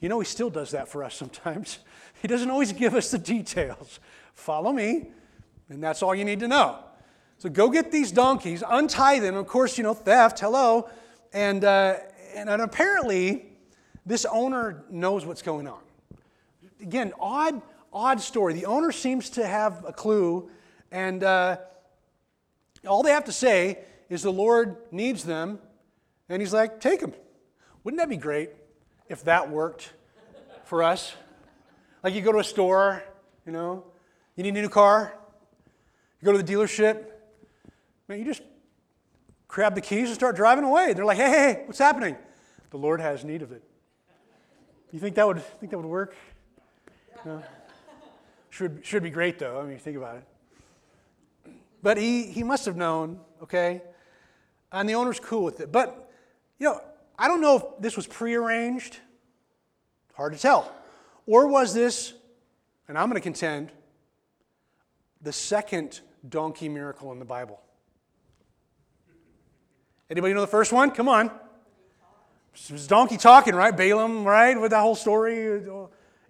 You 0.00 0.08
know, 0.08 0.20
he 0.20 0.26
still 0.26 0.50
does 0.50 0.72
that 0.72 0.88
for 0.88 1.04
us 1.04 1.14
sometimes. 1.14 1.78
He 2.20 2.26
doesn't 2.26 2.50
always 2.50 2.72
give 2.72 2.96
us 2.96 3.12
the 3.12 3.18
details. 3.18 4.00
Follow 4.34 4.72
me, 4.72 5.12
and 5.68 5.82
that's 5.82 6.02
all 6.02 6.14
you 6.14 6.24
need 6.24 6.40
to 6.40 6.48
know. 6.48 6.78
So 7.38 7.48
go 7.48 7.70
get 7.70 7.92
these 7.92 8.10
donkeys, 8.10 8.64
untie 8.68 9.20
them. 9.20 9.36
Of 9.36 9.46
course, 9.46 9.78
you 9.78 9.84
know, 9.84 9.94
theft, 9.94 10.40
hello. 10.40 10.88
And, 11.32 11.64
uh, 11.64 11.96
and, 12.34 12.48
and 12.48 12.62
apparently, 12.62 13.46
this 14.04 14.24
owner 14.24 14.84
knows 14.90 15.24
what's 15.24 15.42
going 15.42 15.68
on. 15.68 15.80
Again, 16.80 17.12
odd, 17.20 17.60
odd 17.92 18.20
story. 18.20 18.54
The 18.54 18.66
owner 18.66 18.90
seems 18.90 19.30
to 19.30 19.46
have 19.46 19.84
a 19.86 19.92
clue, 19.92 20.50
and 20.90 21.22
uh, 21.22 21.58
all 22.86 23.02
they 23.02 23.10
have 23.10 23.26
to 23.26 23.32
say 23.32 23.78
is 24.08 24.22
the 24.22 24.32
Lord 24.32 24.76
needs 24.90 25.24
them, 25.24 25.58
and 26.28 26.40
He's 26.40 26.52
like, 26.52 26.80
take 26.80 27.00
them. 27.00 27.12
Wouldn't 27.84 28.00
that 28.00 28.08
be 28.08 28.16
great 28.16 28.50
if 29.08 29.24
that 29.24 29.50
worked 29.50 29.92
for 30.64 30.82
us? 30.82 31.14
Like 32.02 32.14
you 32.14 32.22
go 32.22 32.32
to 32.32 32.38
a 32.38 32.44
store, 32.44 33.02
you 33.46 33.52
know, 33.52 33.84
you 34.36 34.42
need 34.42 34.56
a 34.56 34.62
new 34.62 34.68
car, 34.68 35.14
you 36.20 36.26
go 36.26 36.32
to 36.32 36.42
the 36.42 36.52
dealership, 36.52 37.04
man, 38.08 38.18
you 38.18 38.24
just 38.24 38.42
grab 39.46 39.74
the 39.74 39.80
keys 39.80 40.08
and 40.08 40.14
start 40.14 40.36
driving 40.36 40.64
away. 40.64 40.92
They're 40.92 41.04
like, 41.04 41.16
hey, 41.16 41.30
hey, 41.30 41.62
what's 41.66 41.78
happening? 41.78 42.16
The 42.70 42.76
Lord 42.76 43.00
has 43.00 43.24
need 43.24 43.42
of 43.42 43.52
it. 43.52 43.62
You 44.92 44.98
think 45.00 45.16
that 45.16 45.26
would 45.26 45.42
think 45.42 45.70
that 45.70 45.78
would 45.78 45.86
work? 45.86 46.14
No? 47.24 47.42
Should, 48.50 48.80
should 48.84 49.02
be 49.02 49.10
great 49.10 49.38
though. 49.38 49.60
I 49.60 49.64
mean, 49.64 49.78
think 49.78 49.96
about 49.96 50.16
it. 50.16 50.24
But 51.82 51.96
he, 51.96 52.24
he 52.24 52.42
must 52.42 52.64
have 52.64 52.76
known, 52.76 53.20
okay? 53.42 53.82
And 54.72 54.88
the 54.88 54.94
owner's 54.94 55.20
cool 55.20 55.44
with 55.44 55.60
it. 55.60 55.70
But, 55.70 56.10
you 56.58 56.66
know, 56.66 56.80
I 57.18 57.28
don't 57.28 57.40
know 57.40 57.56
if 57.56 57.62
this 57.80 57.96
was 57.96 58.06
prearranged. 58.06 58.98
Hard 60.14 60.32
to 60.32 60.38
tell. 60.38 60.72
Or 61.26 61.46
was 61.46 61.72
this, 61.74 62.14
and 62.88 62.98
I'm 62.98 63.08
going 63.08 63.20
to 63.20 63.24
contend, 63.24 63.70
the 65.22 65.32
second 65.32 66.00
donkey 66.26 66.68
miracle 66.68 67.12
in 67.12 67.18
the 67.18 67.24
Bible? 67.24 67.60
Anybody 70.10 70.32
know 70.32 70.40
the 70.40 70.46
first 70.46 70.72
one? 70.72 70.90
Come 70.90 71.08
on. 71.08 71.30
It 72.54 72.72
was 72.72 72.86
donkey 72.86 73.16
talking, 73.16 73.54
right? 73.54 73.76
Balaam, 73.76 74.24
right? 74.24 74.58
With 74.58 74.70
that 74.70 74.80
whole 74.80 74.94
story. 74.94 75.62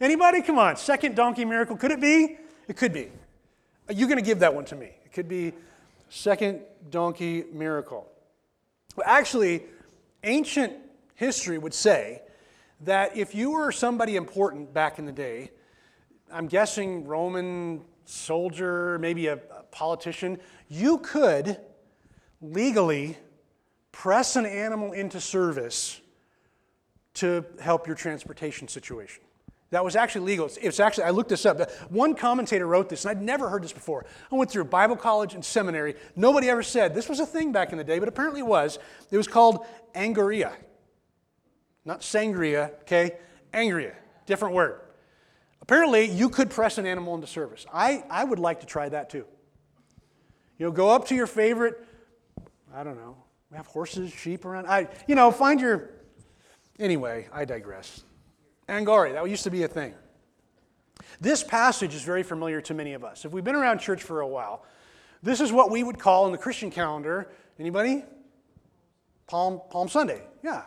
Anybody? 0.01 0.43
Come 0.43 0.59
on. 0.59 0.77
Second 0.77 1.15
donkey 1.15 1.45
miracle. 1.45 1.77
Could 1.77 1.93
it 1.93 2.01
be? 2.01 2.39
It 2.67 2.77
could 2.77 2.93
be. 2.93 3.11
Are 3.89 3.95
you 3.95 4.07
going 4.07 4.19
to 4.19 4.25
give 4.25 4.41
that 4.41 4.55
one 4.55 4.65
to 4.67 4.77
me? 4.77 4.91
It 5.05 5.13
could 5.13 5.29
be 5.29 5.53
second 6.11 6.61
donkey 6.91 7.45
miracle. 7.53 8.11
Well, 8.97 9.07
actually, 9.09 9.65
ancient 10.25 10.75
history 11.15 11.57
would 11.57 11.75
say 11.75 12.23
that 12.83 13.17
if 13.17 13.35
you 13.35 13.53
were 13.53 13.73
somebody 13.73 14.17
important 14.17 14.75
back 14.75 14.99
in 14.99 15.07
the 15.07 15.13
day, 15.13 15.51
I'm 16.33 16.47
guessing 16.47 17.07
Roman 17.07 17.81
soldier, 18.05 18.99
maybe 18.99 19.29
a, 19.29 19.35
a 19.35 19.58
politician, 19.71 20.39
you 20.69 20.99
could 20.99 21.59
legally 22.41 23.17
press 23.93 24.37
an 24.37 24.47
animal 24.47 24.93
into 24.93 25.21
service 25.21 26.01
to 27.15 27.45
help 27.61 27.87
your 27.87 27.97
transportation 27.97 28.69
situation. 28.69 29.23
That 29.71 29.85
was 29.85 29.97
actually 29.97 30.25
legal. 30.25 30.49
It's, 30.63 30.81
actually, 30.81 31.05
I 31.05 31.11
looked 31.11 31.29
this 31.29 31.45
up. 31.45 31.71
One 31.91 32.15
commentator 32.15 32.67
wrote 32.67 32.89
this, 32.89 33.05
and 33.05 33.11
I'd 33.11 33.23
never 33.23 33.51
heard 33.51 33.63
this 33.63 33.73
before. 33.73 34.07
I 34.33 34.35
went 34.35 34.51
through 34.51 34.65
Bible 34.65 34.97
college 34.97 35.35
and 35.35 35.45
seminary. 35.45 35.95
Nobody 36.17 36.49
ever 36.49 36.63
said 36.63 36.95
this 36.95 37.09
was 37.09 37.21
a 37.21 37.27
thing 37.27 37.53
back 37.53 37.73
in 37.73 37.79
the 37.79 37.85
day, 37.85 37.99
but 37.99 38.09
apparently 38.09 38.41
it 38.41 38.47
was. 38.47 38.79
It 39.11 39.17
was 39.17 39.29
called 39.29 39.67
angaria. 39.95 40.53
Not 41.85 42.01
sangria, 42.01 42.73
okay? 42.83 43.19
Angria, 43.53 43.95
different 44.27 44.55
word. 44.55 44.81
Apparently, 45.61 46.07
you 46.07 46.31
could 46.31 46.49
press 46.49 46.79
an 46.79 46.87
animal 46.87 47.15
into 47.15 47.27
service. 47.27 47.67
I, 47.73 48.05
I 48.09 48.25
would 48.25 48.39
like 48.39 48.61
to 48.61 48.67
try 48.67 48.89
that 48.89 49.11
too. 49.11 49.27
You'll 50.59 50.73
go 50.73 50.91
up 50.91 51.07
to 51.09 51.15
your 51.15 51.27
favorite, 51.27 51.85
I 52.75 52.83
don't 52.83 52.97
know, 52.97 53.17
we 53.51 53.57
have 53.57 53.67
horses, 53.67 54.13
sheep 54.13 54.45
around. 54.45 54.67
I, 54.67 54.89
you 55.07 55.15
know, 55.15 55.31
find 55.31 55.61
your. 55.61 55.91
Anyway, 56.79 57.29
I 57.33 57.45
digress. 57.45 58.03
Angari, 58.69 59.13
that 59.13 59.29
used 59.29 59.45
to 59.45 59.51
be 59.51 59.63
a 59.63 59.69
thing. 59.69 59.95
This 61.21 61.43
passage 61.43 61.95
is 61.95 62.03
very 62.03 62.23
familiar 62.23 62.61
to 62.63 62.75
many 62.75 62.93
of 62.93 63.05
us. 63.05 63.25
If 63.25 63.33
we've 63.33 63.45
been 63.45 63.55
around 63.55 63.79
church 63.79 64.03
for 64.03 64.21
a 64.21 64.27
while, 64.27 64.65
this 65.23 65.41
is 65.41 65.51
what 65.51 65.71
we 65.71 65.83
would 65.83 65.99
call 65.99 66.27
in 66.27 66.33
the 66.33 66.39
Christian 66.39 66.71
calendar, 66.71 67.31
anybody? 67.59 68.05
Palm, 69.27 69.61
Palm 69.71 69.89
Sunday, 69.89 70.23
yeah. 70.43 70.63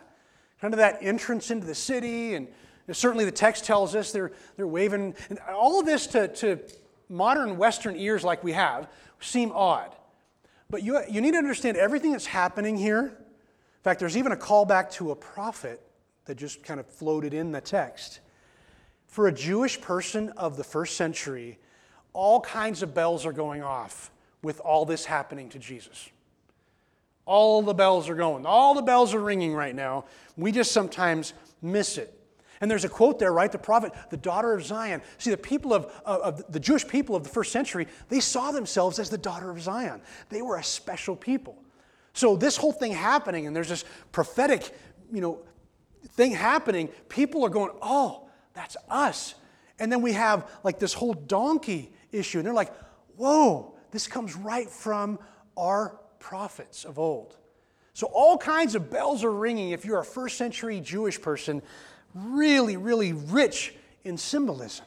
Kind 0.59 0.73
of 0.73 0.79
that 0.79 0.97
entrance 1.01 1.51
into 1.51 1.65
the 1.65 1.75
city, 1.75 2.35
and 2.35 2.47
certainly 2.91 3.25
the 3.25 3.31
text 3.31 3.65
tells 3.65 3.95
us 3.95 4.11
they're, 4.11 4.31
they're 4.57 4.67
waving. 4.67 5.15
And 5.29 5.39
all 5.49 5.79
of 5.79 5.85
this 5.85 6.07
to, 6.07 6.27
to 6.27 6.59
modern 7.11 7.57
Western 7.57 7.95
ears 7.95 8.23
like 8.23 8.43
we 8.43 8.53
have 8.53 8.89
seem 9.19 9.51
odd. 9.53 9.95
But 10.69 10.83
you, 10.83 11.01
you 11.09 11.21
need 11.21 11.31
to 11.31 11.37
understand 11.37 11.77
everything 11.77 12.13
that's 12.13 12.25
happening 12.25 12.77
here. 12.77 13.03
In 13.03 13.83
fact, 13.83 13.99
there's 13.99 14.17
even 14.17 14.31
a 14.31 14.37
callback 14.37 14.91
to 14.93 15.11
a 15.11 15.15
prophet 15.15 15.81
that 16.25 16.35
just 16.35 16.63
kind 16.63 16.79
of 16.79 16.87
floated 16.87 17.33
in 17.33 17.51
the 17.51 17.61
text. 17.61 18.21
For 19.07 19.27
a 19.27 19.31
Jewish 19.31 19.81
person 19.81 20.29
of 20.37 20.55
the 20.55 20.63
first 20.63 20.95
century, 20.95 21.59
all 22.13 22.39
kinds 22.39 22.81
of 22.81 22.93
bells 22.93 23.25
are 23.25 23.33
going 23.33 23.61
off 23.61 24.11
with 24.41 24.59
all 24.61 24.85
this 24.85 25.05
happening 25.05 25.49
to 25.49 25.59
Jesus. 25.59 26.09
All 27.25 27.61
the 27.61 27.73
bells 27.73 28.09
are 28.09 28.15
going, 28.15 28.45
all 28.45 28.73
the 28.73 28.81
bells 28.81 29.13
are 29.13 29.19
ringing 29.19 29.53
right 29.53 29.75
now. 29.75 30.05
We 30.37 30.51
just 30.51 30.71
sometimes 30.71 31.33
miss 31.61 31.97
it. 31.97 32.17
And 32.61 32.69
there's 32.69 32.85
a 32.85 32.89
quote 32.89 33.17
there, 33.17 33.33
right? 33.33 33.51
The 33.51 33.57
prophet, 33.57 33.91
the 34.11 34.17
daughter 34.17 34.53
of 34.53 34.63
Zion. 34.63 35.01
See, 35.17 35.31
the 35.31 35.37
people 35.37 35.73
of, 35.73 35.85
of, 36.05 36.21
of, 36.21 36.51
the 36.51 36.59
Jewish 36.59 36.87
people 36.87 37.15
of 37.15 37.23
the 37.23 37.29
first 37.29 37.51
century, 37.51 37.87
they 38.07 38.19
saw 38.19 38.51
themselves 38.51 38.99
as 38.99 39.09
the 39.09 39.17
daughter 39.17 39.49
of 39.49 39.59
Zion. 39.59 40.01
They 40.29 40.43
were 40.43 40.57
a 40.57 40.63
special 40.63 41.15
people. 41.15 41.57
So 42.13 42.35
this 42.35 42.57
whole 42.57 42.71
thing 42.71 42.91
happening, 42.91 43.47
and 43.47 43.55
there's 43.55 43.69
this 43.69 43.83
prophetic, 44.11 44.69
you 45.11 45.21
know, 45.21 45.39
thing 46.09 46.31
happening. 46.31 46.89
People 47.09 47.43
are 47.43 47.49
going, 47.49 47.71
oh, 47.81 48.29
that's 48.53 48.77
us. 48.89 49.33
And 49.79 49.91
then 49.91 50.03
we 50.03 50.13
have 50.13 50.47
like 50.63 50.77
this 50.77 50.93
whole 50.93 51.13
donkey 51.13 51.91
issue, 52.11 52.37
and 52.37 52.45
they're 52.45 52.53
like, 52.53 52.73
whoa, 53.15 53.75
this 53.89 54.07
comes 54.07 54.35
right 54.35 54.69
from 54.69 55.17
our 55.57 55.99
prophets 56.19 56.85
of 56.85 56.99
old. 56.99 57.37
So 57.93 58.07
all 58.13 58.37
kinds 58.37 58.75
of 58.75 58.89
bells 58.89 59.23
are 59.23 59.31
ringing 59.31 59.71
if 59.71 59.83
you're 59.83 59.99
a 59.99 60.05
first 60.05 60.37
century 60.37 60.79
Jewish 60.79 61.21
person 61.21 61.61
really, 62.13 62.77
really 62.77 63.13
rich 63.13 63.73
in 64.03 64.17
symbolism. 64.17 64.85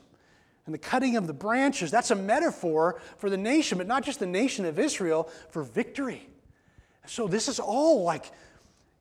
And 0.66 0.74
the 0.74 0.78
cutting 0.78 1.16
of 1.16 1.26
the 1.26 1.34
branches, 1.34 1.90
that's 1.90 2.10
a 2.10 2.14
metaphor 2.14 3.00
for 3.18 3.28
the 3.28 3.36
nation, 3.36 3.78
but 3.78 3.86
not 3.86 4.02
just 4.02 4.18
the 4.18 4.26
nation 4.26 4.64
of 4.64 4.78
Israel, 4.78 5.28
for 5.50 5.62
victory. 5.62 6.28
So 7.06 7.26
this 7.26 7.48
is 7.48 7.60
all 7.60 8.02
like, 8.02 8.30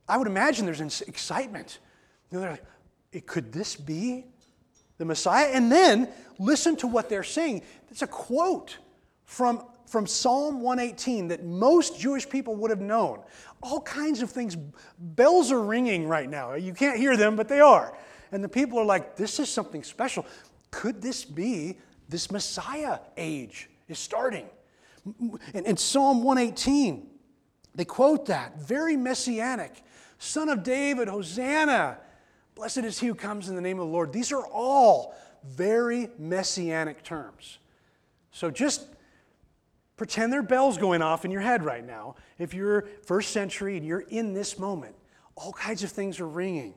I 0.07 0.17
would 0.17 0.27
imagine 0.27 0.65
there's 0.65 1.01
excitement. 1.01 1.79
You 2.29 2.37
know, 2.37 2.41
they're 2.41 2.59
like, 3.13 3.25
could 3.25 3.53
this 3.53 3.75
be 3.75 4.25
the 4.97 5.05
Messiah? 5.05 5.51
And 5.53 5.71
then 5.71 6.09
listen 6.37 6.75
to 6.77 6.87
what 6.87 7.09
they're 7.09 7.23
saying. 7.23 7.61
It's 7.89 8.01
a 8.01 8.07
quote 8.07 8.77
from, 9.25 9.63
from 9.85 10.05
Psalm 10.05 10.61
118 10.61 11.29
that 11.29 11.45
most 11.45 11.97
Jewish 11.97 12.27
people 12.27 12.55
would 12.57 12.71
have 12.71 12.81
known. 12.81 13.21
All 13.61 13.79
kinds 13.81 14.21
of 14.21 14.29
things. 14.31 14.57
Bells 14.97 15.51
are 15.51 15.61
ringing 15.61 16.07
right 16.09 16.29
now. 16.29 16.55
You 16.55 16.73
can't 16.73 16.97
hear 16.97 17.15
them, 17.15 17.37
but 17.37 17.47
they 17.47 17.61
are. 17.61 17.95
And 18.33 18.43
the 18.43 18.49
people 18.49 18.79
are 18.79 18.85
like, 18.85 19.15
this 19.15 19.39
is 19.39 19.47
something 19.47 19.83
special. 19.83 20.25
Could 20.71 21.03
this 21.03 21.23
be 21.23 21.77
this 22.09 22.31
Messiah 22.31 22.97
age 23.15 23.69
is 23.87 23.99
starting? 23.99 24.47
In, 25.53 25.65
in 25.65 25.77
Psalm 25.77 26.23
118, 26.23 27.07
they 27.75 27.85
quote 27.85 28.25
that, 28.25 28.59
very 28.59 28.97
messianic. 28.97 29.83
Son 30.17 30.49
of 30.49 30.63
David, 30.63 31.07
Hosanna. 31.07 31.99
Blessed 32.55 32.79
is 32.79 32.99
he 32.99 33.07
who 33.07 33.13
comes 33.13 33.49
in 33.49 33.55
the 33.55 33.61
name 33.61 33.79
of 33.79 33.85
the 33.85 33.93
Lord. 33.93 34.11
These 34.11 34.31
are 34.31 34.45
all 34.47 35.15
very 35.45 36.09
messianic 36.17 37.03
terms. 37.03 37.59
So 38.31 38.49
just 38.49 38.87
pretend 39.95 40.33
there 40.33 40.39
are 40.39 40.43
bells 40.43 40.79
going 40.79 41.03
off 41.03 41.23
in 41.23 41.29
your 41.29 41.41
head 41.41 41.63
right 41.63 41.85
now. 41.85 42.15
If 42.39 42.55
you're 42.55 42.87
first 43.05 43.29
century 43.29 43.77
and 43.77 43.85
you're 43.85 43.99
in 43.99 44.33
this 44.33 44.57
moment, 44.57 44.95
all 45.35 45.53
kinds 45.53 45.83
of 45.83 45.91
things 45.91 46.19
are 46.19 46.27
ringing. 46.27 46.73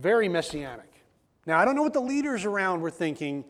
Very 0.00 0.28
messianic. 0.28 0.90
Now, 1.44 1.58
I 1.58 1.64
don't 1.66 1.76
know 1.76 1.82
what 1.82 1.92
the 1.92 2.00
leaders 2.00 2.46
around 2.46 2.80
were 2.80 2.90
thinking, 2.90 3.44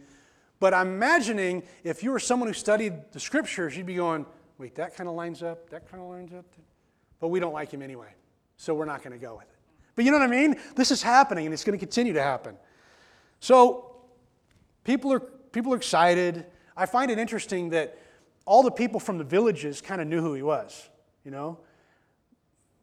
but 0.58 0.74
I'm 0.74 0.88
imagining 0.88 1.62
if 1.84 2.02
you 2.02 2.10
were 2.10 2.18
someone 2.18 2.48
who 2.48 2.54
studied 2.54 3.12
the 3.12 3.20
scriptures, 3.20 3.76
you'd 3.76 3.86
be 3.86 3.94
going, 3.94 4.26
wait, 4.58 4.74
that 4.74 4.96
kind 4.96 5.08
of 5.08 5.14
lines 5.14 5.44
up, 5.44 5.70
that 5.70 5.88
kind 5.88 6.02
of 6.02 6.08
lines 6.08 6.32
up. 6.32 6.44
But 7.20 7.28
we 7.28 7.38
don't 7.38 7.52
like 7.52 7.70
him 7.70 7.82
anyway, 7.82 8.14
so 8.56 8.74
we're 8.74 8.84
not 8.84 9.02
going 9.02 9.12
to 9.12 9.18
go 9.18 9.36
with 9.36 9.44
it. 9.44 9.58
But 9.94 10.04
you 10.04 10.10
know 10.10 10.18
what 10.18 10.28
I 10.28 10.30
mean? 10.30 10.56
This 10.74 10.90
is 10.90 11.02
happening 11.02 11.46
and 11.46 11.54
it's 11.54 11.62
going 11.62 11.78
to 11.78 11.84
continue 11.84 12.14
to 12.14 12.22
happen. 12.22 12.56
So 13.38 13.96
people 14.82 15.12
are, 15.12 15.20
people 15.20 15.72
are 15.72 15.76
excited. 15.76 16.46
I 16.76 16.86
find 16.86 17.12
it 17.12 17.18
interesting 17.18 17.70
that 17.70 17.96
all 18.44 18.64
the 18.64 18.70
people 18.72 18.98
from 18.98 19.18
the 19.18 19.24
villages 19.24 19.80
kind 19.80 20.00
of 20.00 20.08
knew 20.08 20.20
who 20.20 20.34
he 20.34 20.42
was, 20.42 20.88
you 21.24 21.30
know? 21.30 21.58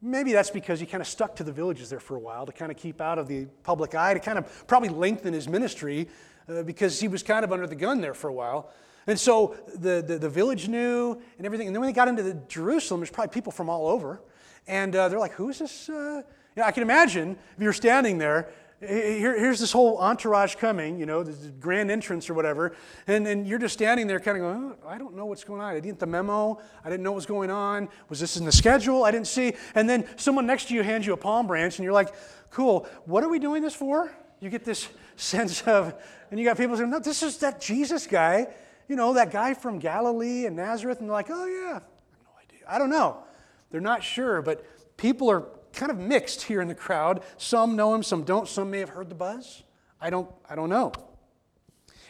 Maybe 0.01 0.31
that's 0.31 0.51
because 0.51 0.79
he 0.79 0.85
kind 0.85 1.01
of 1.01 1.07
stuck 1.07 1.35
to 1.37 1.43
the 1.43 1.51
villages 1.51 1.89
there 1.89 1.99
for 1.99 2.15
a 2.15 2.19
while 2.19 2.45
to 2.45 2.51
kind 2.51 2.71
of 2.71 2.77
keep 2.77 3.01
out 3.01 3.17
of 3.17 3.27
the 3.27 3.45
public 3.63 3.95
eye, 3.95 4.13
to 4.13 4.19
kind 4.19 4.37
of 4.37 4.67
probably 4.67 4.89
lengthen 4.89 5.33
his 5.33 5.47
ministry 5.47 6.07
uh, 6.47 6.61
because 6.63 6.99
he 6.99 7.07
was 7.07 7.23
kind 7.23 7.43
of 7.43 7.51
under 7.51 7.65
the 7.65 7.75
gun 7.75 7.99
there 7.99 8.13
for 8.13 8.29
a 8.29 8.33
while. 8.33 8.69
And 9.07 9.19
so 9.19 9.55
the, 9.73 10.03
the, 10.05 10.19
the, 10.19 10.29
village 10.29 10.67
knew 10.67 11.13
and 11.37 11.45
everything. 11.45 11.67
And 11.67 11.75
then 11.75 11.81
when 11.81 11.89
they 11.89 11.95
got 11.95 12.09
into 12.09 12.23
the 12.23 12.33
Jerusalem, 12.47 12.99
there's 12.99 13.09
probably 13.09 13.33
people 13.33 13.51
from 13.51 13.69
all 13.69 13.87
over. 13.87 14.21
And 14.67 14.95
uh, 14.95 15.07
they're 15.07 15.19
like, 15.19 15.31
who 15.31 15.49
is 15.49 15.59
this? 15.59 15.89
Uh? 15.89 16.21
You 16.55 16.61
know, 16.61 16.63
I 16.63 16.71
can 16.71 16.83
imagine 16.83 17.37
if 17.55 17.63
you're 17.63 17.73
standing 17.73 18.17
there, 18.17 18.49
here, 18.79 19.37
here's 19.37 19.59
this 19.59 19.71
whole 19.71 19.97
entourage 19.97 20.55
coming, 20.55 20.99
you 20.99 21.05
know, 21.05 21.23
the 21.23 21.49
grand 21.49 21.89
entrance 21.89 22.29
or 22.29 22.33
whatever. 22.33 22.75
And, 23.07 23.27
and 23.27 23.47
you're 23.47 23.59
just 23.59 23.73
standing 23.73 24.07
there 24.07 24.19
kind 24.19 24.37
of 24.37 24.41
going, 24.41 24.75
oh, 24.83 24.87
I 24.87 24.97
don't 24.97 25.15
know 25.15 25.25
what's 25.25 25.43
going 25.43 25.61
on. 25.61 25.75
I 25.75 25.79
didn't 25.79 25.99
the 25.99 26.05
memo. 26.05 26.59
I 26.83 26.89
didn't 26.89 27.03
know 27.03 27.11
what 27.11 27.17
was 27.17 27.25
going 27.25 27.49
on. 27.49 27.89
Was 28.09 28.19
this 28.19 28.37
in 28.37 28.45
the 28.45 28.51
schedule? 28.51 29.03
I 29.03 29.11
didn't 29.11 29.27
see. 29.27 29.53
And 29.73 29.89
then 29.89 30.05
someone 30.15 30.45
next 30.45 30.67
to 30.67 30.75
you 30.75 30.83
hands 30.83 31.07
you 31.07 31.13
a 31.13 31.17
palm 31.17 31.47
branch 31.47 31.79
and 31.79 31.83
you're 31.83 31.93
like, 31.93 32.13
cool, 32.51 32.87
what 33.05 33.23
are 33.23 33.29
we 33.29 33.39
doing 33.39 33.61
this 33.63 33.73
for? 33.73 34.15
You 34.39 34.49
get 34.49 34.63
this 34.63 34.87
sense 35.15 35.63
of, 35.63 35.95
and 36.29 36.39
you 36.39 36.45
got 36.45 36.57
people 36.57 36.77
saying, 36.77 36.89
no, 36.89 36.99
this 36.99 37.23
is 37.23 37.37
that 37.39 37.59
Jesus 37.59 38.05
guy 38.05 38.47
you 38.87 38.95
know, 38.95 39.13
that 39.13 39.31
guy 39.31 39.53
from 39.53 39.79
Galilee 39.79 40.45
and 40.45 40.55
Nazareth, 40.55 40.99
and 40.99 41.09
they're 41.09 41.13
like, 41.13 41.29
oh, 41.29 41.45
yeah, 41.45 41.69
I 41.69 41.73
have 41.73 41.83
no 42.23 42.31
idea. 42.41 42.59
I 42.67 42.77
don't 42.77 42.89
know. 42.89 43.23
They're 43.69 43.81
not 43.81 44.01
sure, 44.01 44.41
but 44.41 44.65
people 44.97 45.29
are 45.29 45.41
kind 45.73 45.91
of 45.91 45.97
mixed 45.97 46.43
here 46.43 46.61
in 46.61 46.67
the 46.67 46.75
crowd. 46.75 47.23
Some 47.37 47.75
know 47.75 47.93
him, 47.93 48.03
some 48.03 48.23
don't. 48.23 48.47
Some 48.47 48.71
may 48.71 48.79
have 48.79 48.89
heard 48.89 49.09
the 49.09 49.15
buzz. 49.15 49.63
I 49.99 50.09
don't, 50.09 50.29
I 50.49 50.55
don't 50.55 50.69
know. 50.69 50.91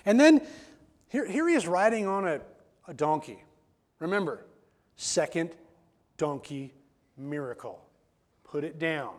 And 0.05 0.19
then 0.19 0.41
here, 1.09 1.25
here 1.25 1.47
he 1.47 1.55
is 1.55 1.67
riding 1.67 2.07
on 2.07 2.27
a, 2.27 2.41
a 2.87 2.93
donkey. 2.93 3.43
Remember, 3.99 4.45
second 4.95 5.51
donkey 6.17 6.73
miracle. 7.17 7.83
Put 8.43 8.63
it 8.63 8.79
down. 8.79 9.13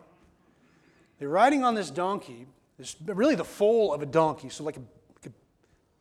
They're 1.19 1.29
riding 1.29 1.63
on 1.63 1.75
this 1.75 1.91
donkey, 1.91 2.47
this 2.77 2.95
really 3.05 3.35
the 3.35 3.43
foal 3.43 3.93
of 3.93 4.01
a 4.01 4.05
donkey, 4.05 4.49
so 4.49 4.63
like 4.63 4.77
a 4.77 4.81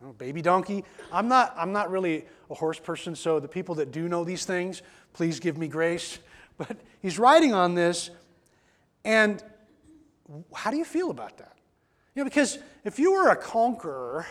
know, 0.01 0.13
baby 0.13 0.43
donkey. 0.43 0.85
I'm 1.13 1.29
not, 1.29 1.55
I'm 1.57 1.73
not 1.73 1.91
really 1.91 2.27
a 2.51 2.55
horse 2.55 2.79
person, 2.79 3.15
so 3.15 3.41
the 3.41 3.49
people 3.49 3.77
that 3.77 3.91
do 3.91 4.09
know 4.09 4.25
these 4.25 4.45
things, 4.45 4.83
please 5.13 5.41
give 5.41 5.57
me 5.57 5.69
grace. 5.69 6.19
But 6.59 6.77
he's 7.01 7.21
riding 7.21 7.55
on 7.55 7.77
this, 7.77 8.11
and 9.05 9.43
how 10.55 10.71
do 10.71 10.77
you 10.77 10.85
feel 10.85 11.11
about 11.11 11.39
that? 11.39 11.57
You 12.15 12.23
know, 12.23 12.29
because 12.29 12.59
if 12.85 12.99
you 12.99 13.13
were 13.13 13.31
a 13.31 13.37
conqueror, 13.37 14.27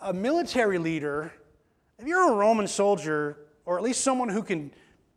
a 0.00 0.12
military 0.12 0.78
leader, 0.78 1.32
if 1.98 2.06
you're 2.06 2.32
a 2.32 2.34
Roman 2.34 2.66
soldier, 2.66 3.38
or 3.64 3.78
at 3.78 3.84
least 3.84 4.00
someone 4.00 4.28
who 4.28 4.42
can 4.42 4.72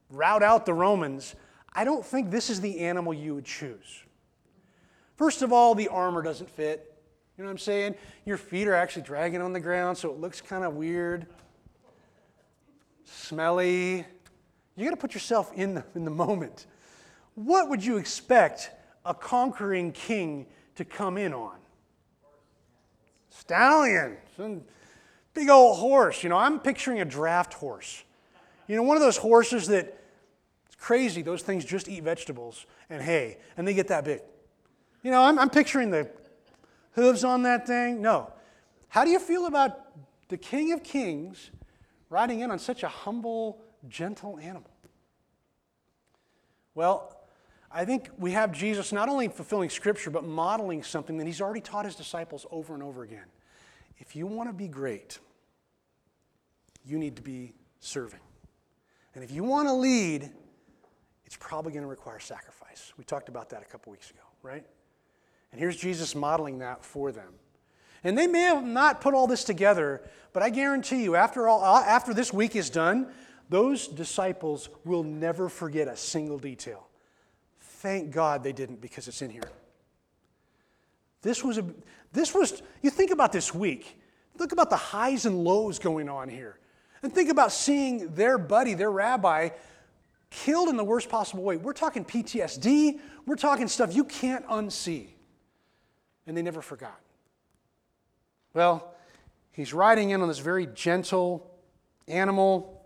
rout 0.10 0.44
out 0.44 0.65
the 0.65 0.74
Romans, 0.74 1.36
I 1.74 1.84
don't 1.84 2.06
think 2.06 2.32
this 2.32 2.50
is 2.50 2.62
the 2.62 2.80
animal 2.80 3.13
you 3.13 3.36
would 3.36 3.46
choose. 3.46 4.04
First 5.15 5.42
of 5.42 5.51
all, 5.51 5.75
the 5.75 5.88
armor 5.88 6.22
doesn't 6.22 6.50
fit. 6.50 6.94
You 7.38 7.44
know 7.44 7.48
what 7.48 7.51
I'm 7.51 7.58
saying? 7.58 7.96
Your 8.25 8.38
feet 8.38 8.68
are 8.68 8.75
actually 8.75 9.01
dragging 9.01 9.42
on 9.42 9.51
the 9.51 9.60
ground, 9.60 9.98
so 9.98 10.10
it 10.10 10.20
looks 10.20 10.42
kind 10.42 10.63
of 10.63 10.75
weird. 10.75 11.25
Smelly. 13.04 14.06
You 14.77 14.86
got 14.86 14.92
to 14.92 14.98
put 14.98 15.13
yourself 15.13 15.51
in 15.54 15.75
the, 15.75 15.86
in 15.96 16.06
the 16.06 16.12
moment. 16.12 16.65
What 17.36 17.70
would 17.70 17.84
you 17.84 17.98
expect 17.98 18.72
a 19.06 19.13
conquering 19.13 19.92
king 19.92 20.48
to 20.75 20.86
come 20.86 21.18
in 21.18 21.34
on? 21.34 21.58
Stallion. 23.30 24.18
Some 24.36 24.62
big 25.34 25.50
old 25.50 25.77
horse. 25.77 26.24
You 26.24 26.30
know, 26.30 26.38
I'm 26.38 26.60
picturing 26.60 27.01
a 27.01 27.06
draft 27.06 27.54
horse. 27.54 28.04
You 28.68 28.75
know, 28.75 28.84
one 28.84 28.98
of 28.98 29.04
those 29.04 29.18
horses 29.18 29.68
that 29.68 30.01
it's 30.65 30.75
crazy. 30.75 31.22
Those 31.22 31.44
things 31.44 31.63
just 31.63 31.88
eat 31.88 32.04
vegetables 32.04 32.65
and 32.89 33.01
hay, 33.01 33.38
and 33.58 33.68
they 33.68 33.74
get 33.74 33.89
that 33.89 34.06
big. 34.06 34.22
You 35.04 35.12
know, 35.12 35.22
I'm, 35.22 35.38
I'm 35.38 35.50
picturing 35.50 35.92
the 35.92 36.10
hooves 36.96 37.24
on 37.24 37.44
that 37.44 37.68
thing? 37.68 38.01
No. 38.01 38.32
How 38.88 39.04
do 39.04 39.12
you 39.12 39.20
feel 39.20 39.46
about 39.46 39.92
the 40.30 40.38
King 40.38 40.72
of 40.72 40.84
Kings 40.84 41.51
riding 42.10 42.39
in 42.39 42.50
on 42.50 42.58
such 42.58 42.84
a 42.84 42.88
humble, 42.88 43.62
gentle 43.88 44.39
animal? 44.39 44.72
Well, 46.74 47.14
I 47.75 47.84
think 47.84 48.10
we 48.17 48.31
have 48.31 48.53
Jesus 48.53 48.94
not 48.94 49.09
only 49.09 49.27
fulfilling 49.27 49.70
Scripture, 49.70 50.09
but 50.09 50.24
modeling 50.24 50.81
something 50.81 51.18
that 51.18 51.27
he's 51.27 51.42
already 51.42 51.59
taught 51.59 51.83
his 51.83 51.96
disciples 51.96 52.46
over 52.50 52.74
and 52.74 52.81
over 52.81 53.03
again. 53.03 53.25
If 53.98 54.16
you 54.16 54.27
want 54.27 54.48
to 54.48 54.53
be 54.53 54.70
great, 54.70 55.20
you 56.85 56.98
need 56.98 57.18
to 57.18 57.22
be 57.22 57.53
serving. 57.81 58.22
And 59.14 59.25
if 59.25 59.31
you 59.31 59.44
want 59.44 59.68
to 59.68 59.74
lead, 59.74 60.31
it's 61.25 61.35
probably 61.38 61.74
going 61.74 61.83
to 61.83 61.90
require 61.90 62.18
sacrifice. 62.18 62.94
We 62.98 63.03
talked 63.03 63.27
about 63.27 63.50
that 63.50 63.61
a 63.61 63.66
couple 63.66 63.92
weeks 63.92 64.09
ago, 64.09 64.24
right? 64.42 64.66
And 65.51 65.59
here's 65.59 65.75
Jesus 65.75 66.16
modeling 66.16 66.59
that 66.59 66.85
for 66.85 67.11
them. 67.11 67.33
And 68.05 68.18
they 68.18 68.27
may 68.27 68.44
have 68.44 68.64
not 68.64 69.01
put 69.01 69.14
all 69.14 69.27
this 69.27 69.44
together, 69.44 70.01
but 70.31 70.42
I 70.42 70.50
guarantee 70.50 71.03
you, 71.03 71.18
after, 71.18 71.50
all, 71.50 71.61
uh, 71.61 71.83
after 71.83 72.14
this 72.14 72.31
week 72.31 72.55
is 72.55 72.70
done, 72.70 73.11
those 73.50 73.85
disciples 73.90 74.70
will 74.85 75.03
never 75.03 75.50
forget 75.50 75.90
a 75.90 75.98
single 75.98 76.40
detail. 76.40 76.88
Thank 77.85 78.09
God 78.09 78.41
they 78.41 78.51
didn't 78.51 78.81
because 78.81 79.07
it's 79.07 79.21
in 79.21 79.29
here. 79.29 79.48
This 81.21 81.43
was, 81.43 81.59
a, 81.59 81.65
this 82.11 82.33
was, 82.33 82.63
you 82.81 82.89
think 82.89 83.11
about 83.11 83.31
this 83.31 83.53
week. 83.53 84.01
Look 84.39 84.53
about 84.53 84.71
the 84.71 84.75
highs 84.75 85.27
and 85.27 85.43
lows 85.43 85.77
going 85.77 86.09
on 86.09 86.27
here. 86.27 86.57
And 87.03 87.13
think 87.13 87.29
about 87.29 87.51
seeing 87.51 88.15
their 88.15 88.39
buddy, 88.39 88.74
their 88.74 88.89
rabbi, 88.89 89.50
killed 90.31 90.69
in 90.69 90.77
the 90.77 90.83
worst 90.83 91.09
possible 91.09 91.43
way. 91.43 91.57
We're 91.57 91.74
talking 91.74 92.03
PTSD, 92.03 93.00
we're 93.27 93.35
talking 93.35 93.67
stuff 93.67 93.93
you 93.93 94.03
can't 94.03 94.48
unsee 94.48 95.09
and 96.25 96.35
they 96.35 96.41
never 96.41 96.63
forgot. 96.63 97.00
Well, 98.55 98.95
he's 99.51 99.75
riding 99.75 100.09
in 100.09 100.24
on 100.24 100.27
this 100.27 100.39
very 100.39 100.65
gentle 100.65 101.51
animal, 102.07 102.83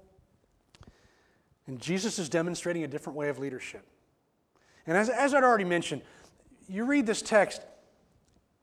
and 1.67 1.79
Jesus 1.79 2.19
is 2.19 2.27
demonstrating 2.27 2.83
a 2.83 2.87
different 2.89 3.15
way 3.15 3.29
of 3.29 3.39
leadership. 3.39 3.85
And 4.89 4.97
as, 4.97 5.07
as 5.07 5.35
I'd 5.35 5.43
already 5.43 5.65
mentioned, 5.65 6.01
you 6.67 6.83
read 6.83 7.05
this 7.05 7.21
text, 7.21 7.61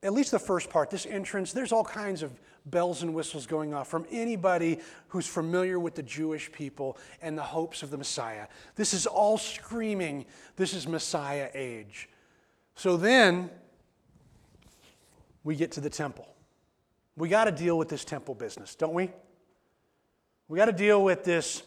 at 0.03 0.13
least 0.13 0.33
the 0.33 0.41
first 0.41 0.69
part, 0.69 0.91
this 0.91 1.07
entrance, 1.07 1.53
there's 1.53 1.71
all 1.71 1.85
kinds 1.85 2.21
of 2.25 2.33
bells 2.65 3.05
and 3.05 3.15
whistles 3.15 3.47
going 3.47 3.73
off 3.73 3.87
from 3.87 4.05
anybody 4.11 4.81
who's 5.07 5.29
familiar 5.29 5.79
with 5.79 5.95
the 5.95 6.03
Jewish 6.03 6.51
people 6.51 6.99
and 7.23 7.39
the 7.39 7.45
hopes 7.45 7.85
of 7.85 7.93
the 7.93 7.97
Messiah. 7.97 8.49
This 8.75 8.93
is 8.93 9.07
all 9.07 9.39
screaming, 9.39 10.27
this 10.57 10.75
is 10.75 10.89
Messiah 10.89 11.49
age. 11.55 12.09
So 12.75 12.97
then, 12.97 13.49
we 15.45 15.55
get 15.55 15.71
to 15.73 15.81
the 15.81 15.91
temple. 15.91 16.27
We 17.17 17.29
got 17.29 17.45
to 17.45 17.53
deal 17.53 17.79
with 17.79 17.89
this 17.89 18.05
temple 18.05 18.35
business, 18.35 18.75
don't 18.75 18.95
we? 18.95 19.13
We 20.49 20.59
got 20.59 20.65
to 20.65 20.73
deal 20.73 21.05
with 21.05 21.23
this, 21.23 21.63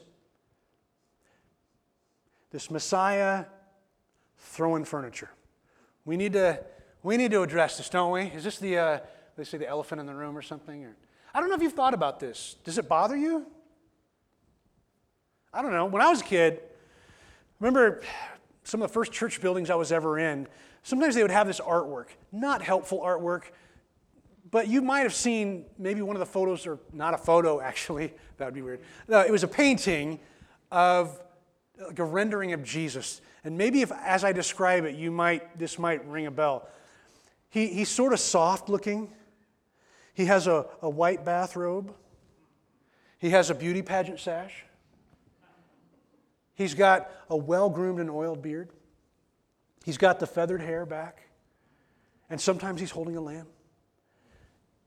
this 2.52 2.70
Messiah 2.70 3.46
throwing 4.40 4.86
furniture. 4.86 5.30
We 6.06 6.18
need 6.18 6.34
to, 6.34 6.60
we 7.04 7.18
need 7.18 7.32
to 7.32 7.42
address 7.42 7.78
this, 7.78 7.90
don't 7.90 8.12
we? 8.12 8.24
Is 8.24 8.44
this 8.44 8.58
the, 8.58 8.78
uh, 8.78 9.00
they 9.38 9.44
say 9.44 9.58
the 9.58 9.68
elephant 9.68 10.02
in 10.02 10.08
the 10.08 10.16
room 10.16 10.38
or 10.38 10.42
something? 10.42 10.86
Or, 10.86 10.96
I 11.34 11.40
don't 11.40 11.50
know 11.50 11.56
if 11.56 11.62
you've 11.62 11.74
thought 11.74 11.94
about 11.94 12.20
this. 12.20 12.56
Does 12.64 12.78
it 12.78 12.88
bother 12.88 13.16
you? 13.16 13.46
I 15.54 15.62
don't 15.62 15.72
know. 15.72 15.86
When 15.86 16.02
I 16.02 16.10
was 16.10 16.22
a 16.22 16.26
kid, 16.26 16.62
remember 17.60 18.02
some 18.64 18.82
of 18.82 18.90
the 18.90 18.94
first 18.94 19.12
church 19.12 19.42
buildings 19.42 19.70
I 19.70 19.76
was 19.76 19.92
ever 19.92 20.20
in, 20.20 20.48
sometimes 20.84 21.16
they 21.16 21.22
would 21.22 21.32
have 21.32 21.48
this 21.48 21.60
artwork, 21.60 22.08
not 22.32 22.62
helpful 22.62 23.00
artwork, 23.02 23.44
but 24.52 24.68
you 24.68 24.82
might 24.82 25.02
have 25.02 25.14
seen 25.14 25.66
maybe 25.78 26.02
one 26.02 26.16
of 26.16 26.20
the 26.20 26.26
photos, 26.26 26.66
or 26.66 26.80
not 26.94 27.14
a 27.14 27.18
photo 27.18 27.62
actually, 27.62 28.14
that 28.38 28.46
would 28.46 28.54
be 28.54 28.62
weird. 28.62 28.82
No, 29.08 29.22
it 29.22 29.32
was 29.32 29.44
a 29.44 29.48
painting 29.48 30.20
of 30.72 31.20
like 31.80 32.00
a 32.00 32.04
rendering 32.04 32.54
of 32.54 32.64
Jesus. 32.64 33.22
And 33.44 33.58
maybe 33.58 33.82
if, 33.82 33.92
as 33.92 34.24
I 34.24 34.32
describe 34.32 34.86
it, 34.86 34.96
you 34.96 35.12
might, 35.12 35.58
this 35.58 35.80
might 35.80 36.06
ring 36.08 36.26
a 36.26 36.32
bell. 36.32 36.68
He, 37.50 37.68
he's 37.68 37.90
sort 37.90 38.14
of 38.14 38.20
soft 38.20 38.70
looking. 38.70 39.10
He 40.14 40.26
has 40.26 40.48
a, 40.48 40.66
a 40.82 40.90
white 40.90 41.24
bathrobe. 41.24 41.94
He 43.18 43.32
has 43.32 43.50
a 43.50 43.56
beauty 43.56 43.82
pageant 43.82 44.20
sash. 44.20 44.66
He's 46.54 46.74
got 46.74 47.10
a 47.30 47.38
well 47.38 47.70
groomed 47.70 48.00
and 48.00 48.10
oiled 48.10 48.42
beard. 48.42 48.70
He's 49.86 49.98
got 49.98 50.20
the 50.20 50.28
feathered 50.28 50.62
hair 50.62 50.86
back. 50.86 51.24
And 52.30 52.40
sometimes 52.40 52.80
he's 52.80 52.92
holding 52.92 53.16
a 53.16 53.22
lamb. 53.22 53.48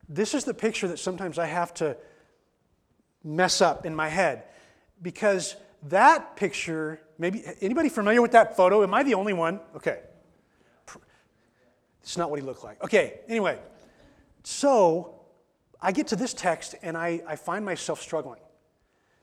This 0.09 0.35
is 0.35 0.45
the 0.45 0.55
picture 0.55 0.89
that 0.89 0.99
sometimes 0.99 1.39
I 1.39 1.47
have 1.47 1.73
to 1.75 1.97
mess 3.25 3.61
up 3.61 3.87
in 3.87 3.95
my 3.95 4.09
head 4.09 4.45
because 5.01 5.57
that 5.89 6.37
picture, 6.37 7.01
maybe 7.19 7.43
anybody 7.61 7.89
familiar 7.89 8.23
with 8.23 8.33
that 8.33 8.57
photo? 8.57 8.83
Am 8.83 8.95
I 8.95 9.03
the 9.03 9.15
only 9.15 9.33
one? 9.33 9.61
Okay. 9.77 10.01
It's 12.03 12.17
not 12.17 12.31
what 12.31 12.39
he 12.39 12.45
looked 12.45 12.65
like. 12.65 12.83
Okay, 12.83 13.21
anyway. 13.29 13.59
So 14.43 15.21
I 15.81 15.93
get 15.93 16.09
to 16.09 16.17
this 16.17 16.35
text 16.35 16.75
and 16.83 16.97
I, 16.97 17.23
I 17.27 17.37
find 17.37 17.65
myself 17.65 18.01
struggling 18.01 18.41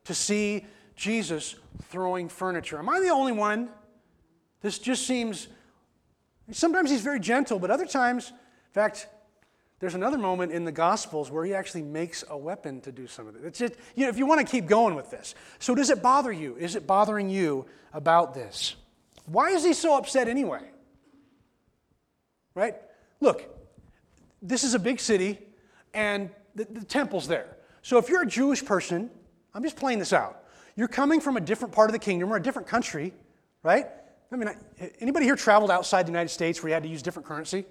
to 0.06 0.14
see 0.14 0.66
Jesus 0.96 1.56
throwing 1.84 2.30
furniture. 2.30 2.78
Am 2.80 2.90
I 2.90 3.00
the 3.00 3.10
only 3.10 3.32
one? 3.32 3.70
This 4.62 4.80
just 4.80 5.06
seems, 5.06 5.48
sometimes 6.52 6.90
he's 6.90 7.02
very 7.02 7.20
gentle, 7.20 7.60
but 7.60 7.72
other 7.72 7.86
times, 7.86 8.30
in 8.30 8.74
fact, 8.74 9.08
There's 9.80 9.96
another 9.96 10.18
moment 10.18 10.52
in 10.52 10.66
the 10.66 10.74
Gospels 10.74 11.32
where 11.32 11.46
he 11.46 11.54
actually 11.54 11.84
makes 11.84 12.26
a 12.30 12.38
weapon 12.38 12.82
to 12.82 12.92
do 12.92 13.08
some 13.08 13.28
of 13.28 13.36
it. 13.36 13.46
It's 13.46 13.60
just, 13.60 13.76
you 13.96 14.04
know, 14.04 14.10
if 14.10 14.18
you 14.18 14.26
want 14.26 14.46
to 14.46 14.50
keep 14.50 14.66
going 14.66 14.94
with 14.94 15.10
this. 15.10 15.36
So, 15.60 15.74
does 15.74 15.90
it 15.90 16.02
bother 16.02 16.32
you? 16.32 16.58
Is 16.58 16.76
it 16.76 16.86
bothering 16.86 17.30
you 17.30 17.66
about 17.94 18.34
this? 18.34 18.76
Why 19.26 19.52
is 19.52 19.64
he 19.64 19.74
so 19.74 19.98
upset 19.98 20.28
anyway? 20.28 20.62
Right? 22.56 22.76
Look, 23.22 23.48
this 24.42 24.66
is 24.66 24.74
a 24.74 24.80
big 24.80 25.00
city, 25.00 25.40
and 25.94 26.30
the, 26.56 26.66
the 26.66 26.84
temple's 26.84 27.28
there. 27.28 27.58
So, 27.82 27.98
if 27.98 28.10
you're 28.10 28.24
a 28.24 28.28
Jewish 28.28 28.66
person, 28.66 29.10
I'm 29.54 29.64
just 29.64 29.78
playing 29.78 30.00
this 30.00 30.12
out. 30.12 30.44
You're 30.76 30.90
coming 30.90 31.22
from 31.22 31.38
a 31.38 31.42
different 31.42 31.74
part 31.74 31.90
of 31.90 31.94
the 31.94 32.00
kingdom 32.00 32.34
or 32.34 32.36
a 32.36 32.42
different 32.42 32.68
country, 32.68 33.14
right? 33.64 33.88
I 34.32 34.36
mean, 34.36 34.50
anybody 35.00 35.26
here 35.26 35.38
traveled 35.38 35.72
outside 35.72 36.04
the 36.04 36.12
United 36.12 36.30
States 36.30 36.62
where 36.62 36.70
you 36.70 36.74
had 36.74 36.84
to 36.84 36.90
use 36.90 37.02
different 37.02 37.28
currency? 37.28 37.66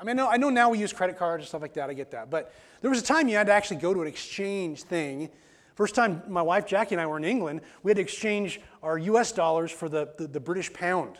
I 0.00 0.04
mean, 0.04 0.18
I 0.18 0.22
know, 0.22 0.28
I 0.30 0.36
know 0.36 0.50
now 0.50 0.70
we 0.70 0.78
use 0.78 0.92
credit 0.92 1.18
cards 1.18 1.42
and 1.42 1.48
stuff 1.48 1.62
like 1.62 1.74
that. 1.74 1.90
I 1.90 1.94
get 1.94 2.10
that. 2.12 2.30
But 2.30 2.52
there 2.80 2.90
was 2.90 3.00
a 3.00 3.04
time 3.04 3.28
you 3.28 3.36
had 3.36 3.46
to 3.46 3.52
actually 3.52 3.78
go 3.78 3.94
to 3.94 4.02
an 4.02 4.08
exchange 4.08 4.82
thing. 4.82 5.30
First 5.74 5.94
time 5.94 6.22
my 6.28 6.42
wife 6.42 6.66
Jackie 6.66 6.94
and 6.94 7.02
I 7.02 7.06
were 7.06 7.16
in 7.16 7.24
England, 7.24 7.60
we 7.82 7.90
had 7.90 7.96
to 7.96 8.02
exchange 8.02 8.60
our 8.82 8.98
US 8.98 9.32
dollars 9.32 9.70
for 9.70 9.88
the, 9.88 10.08
the, 10.18 10.26
the 10.26 10.40
British 10.40 10.72
pound. 10.72 11.18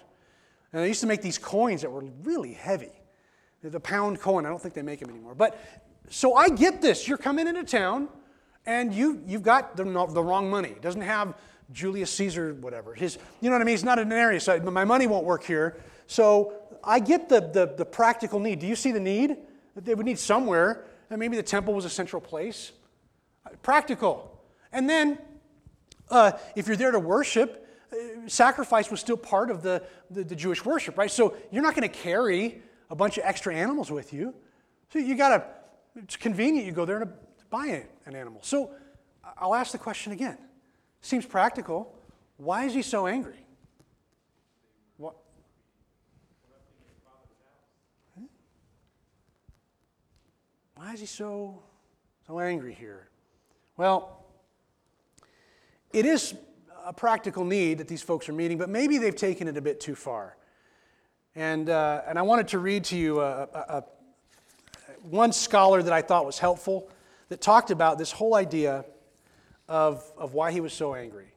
And 0.73 0.83
they 0.83 0.89
used 0.89 1.01
to 1.01 1.07
make 1.07 1.23
these 1.23 1.39
coins 1.39 1.83
that 1.83 1.91
were 1.91 2.05
really 2.23 2.53
heavy. 2.53 2.93
The 3.63 3.81
pound 3.81 4.21
coin, 4.21 4.45
I 4.45 4.51
don't 4.51 4.61
think 4.61 4.75
they 4.75 4.83
make 4.83 5.01
them 5.01 5.09
anymore. 5.09 5.35
But 5.35 5.59
so 6.11 6.35
I 6.35 6.51
get 6.51 6.83
this. 6.83 7.09
You're 7.09 7.19
coming 7.19 7.47
into 7.47 7.65
town 7.65 8.09
and 8.67 8.93
you, 8.93 9.23
you've 9.27 9.43
got 9.43 9.77
the, 9.77 9.85
the 9.85 10.23
wrong 10.23 10.51
money. 10.51 10.69
It 10.69 10.83
doesn't 10.83 11.01
have 11.01 11.35
Julius 11.73 12.11
Caesar, 12.13 12.55
whatever. 12.55 12.95
His, 12.95 13.19
you 13.41 13.49
know 13.51 13.57
what 13.57 13.63
I 13.63 13.65
mean? 13.65 13.75
It's 13.75 13.85
not 13.85 13.99
an 13.99 14.13
area, 14.13 14.41
so 14.41 14.59
my 14.61 14.85
money 14.85 15.07
won't 15.07 15.25
work 15.25 15.45
here. 15.45 15.77
So 16.07 16.53
I 16.87 17.01
get 17.01 17.29
the, 17.29 17.41
the, 17.41 17.75
the 17.77 17.85
practical 17.85 18.41
need. 18.41 18.59
Do 18.59 18.67
you 18.67 18.77
see 18.77 18.93
the 18.93 19.01
need? 19.01 19.37
They 19.77 19.95
would 19.95 20.07
need 20.07 20.19
somewhere. 20.19 20.85
And 21.11 21.19
maybe 21.19 21.37
the 21.37 21.43
temple 21.43 21.75
was 21.75 21.85
a 21.85 21.91
central 21.91 22.21
place. 22.21 22.73
Practical. 23.63 24.41
And 24.73 24.89
then, 24.89 25.19
uh, 26.11 26.33
if 26.57 26.67
you're 26.67 26.77
there 26.77 26.91
to 26.91 26.99
worship, 26.99 27.67
uh, 27.93 27.97
sacrifice 28.27 28.91
was 28.91 29.01
still 29.01 29.17
part 29.17 29.51
of 29.51 29.63
the, 29.63 29.83
the, 30.11 30.25
the 30.25 30.35
Jewish 30.35 30.65
worship, 30.65 30.99
right? 30.99 31.11
So 31.11 31.37
you're 31.51 31.63
not 31.63 31.75
going 31.75 31.89
to 31.89 31.95
carry 31.95 32.63
a 32.91 32.95
bunch 32.95 33.19
of 33.19 33.25
extra 33.25 33.55
animals 33.55 33.91
with 33.91 34.13
you. 34.13 34.35
So 34.93 34.99
you 34.99 35.17
got 35.17 35.29
to, 35.37 35.45
it's 35.97 36.17
convenient 36.17 36.67
you 36.67 36.73
go 36.73 36.85
there 36.85 36.99
to 36.99 37.09
buy 37.51 37.85
an 38.07 38.15
animal. 38.15 38.41
So 38.43 38.71
I'll 39.39 39.55
ask 39.55 39.73
the 39.73 39.79
question 39.79 40.13
again. 40.13 40.39
Seems 41.01 41.27
practical. 41.27 41.95
Why 42.37 42.65
is 42.65 42.75
he 42.75 42.83
so 42.83 43.07
angry? 43.07 43.44
Why 50.85 50.93
is 50.93 51.01
he 51.01 51.07
so, 51.07 51.63
so 52.27 52.41
angry 52.41 52.75
here? 52.75 53.09
Well, 53.79 54.23
it 55.95 56.05
is 56.05 56.35
a 56.85 56.93
practical 56.93 57.43
need 57.43 57.79
that 57.79 57.89
these 57.89 58.03
folks 58.03 58.29
are 58.29 58.35
meeting, 58.35 58.59
but 58.59 58.69
maybe 58.69 58.99
they've 58.99 59.17
taken 59.17 59.49
it 59.49 59.57
a 59.57 59.63
bit 59.63 59.81
too 59.81 59.95
far. 59.95 60.37
And, 61.35 61.71
uh, 61.71 62.03
and 62.07 62.19
I 62.19 62.23
wanted 62.23 62.49
to 62.49 62.59
read 62.59 62.85
to 62.85 62.99
you 62.99 63.21
a, 63.23 63.45
a, 63.45 63.59
a, 63.69 63.85
one 65.09 65.33
scholar 65.33 65.83
that 65.83 65.93
I 65.93 66.03
thought 66.03 66.27
was 66.27 66.39
helpful 66.39 66.91
that 67.31 67.41
talked 67.41 67.71
about 67.71 67.97
this 67.97 68.13
whole 68.13 68.35
idea 68.35 68.85
of, 69.71 70.05
of 70.19 70.35
why 70.35 70.53
he 70.53 70.61
was 70.61 70.75
so 70.75 70.95
angry. 70.95 71.33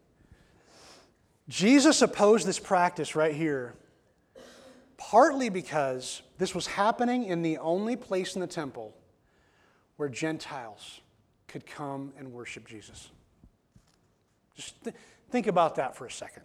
Jesus 1.48 2.02
opposed 2.02 2.46
this 2.46 2.60
practice 2.60 3.16
right 3.16 3.34
here, 3.34 3.76
partly 4.98 5.48
because 5.48 6.22
this 6.38 6.54
was 6.54 6.68
happening 6.68 7.24
in 7.24 7.44
the 7.44 7.60
only 7.60 7.96
place 7.96 8.36
in 8.36 8.42
the 8.42 8.48
temple 8.48 8.94
where 9.98 10.10
Gentiles 10.10 11.02
could 11.48 11.66
come 11.66 12.14
and 12.18 12.32
worship 12.32 12.68
Jesus. 12.68 13.10
Just 14.56 14.84
th- 14.84 14.96
think 15.30 15.48
about 15.48 15.76
that 15.76 15.96
for 15.96 16.06
a 16.06 16.12
second. 16.12 16.44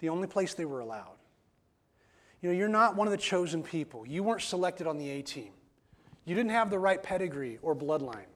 The 0.00 0.08
only 0.08 0.26
place 0.26 0.54
they 0.54 0.64
were 0.64 0.80
allowed. 0.80 1.16
You 2.42 2.50
know, 2.50 2.56
you're 2.56 2.68
not 2.68 2.96
one 2.96 3.06
of 3.06 3.10
the 3.10 3.18
chosen 3.18 3.62
people. 3.62 4.06
You 4.06 4.22
weren't 4.22 4.42
selected 4.42 4.86
on 4.86 4.98
the 4.98 5.08
A 5.10 5.22
team. 5.22 5.52
You 6.24 6.34
didn't 6.34 6.50
have 6.50 6.70
the 6.70 6.78
right 6.78 7.02
pedigree 7.02 7.58
or 7.62 7.74
bloodline. 7.74 8.26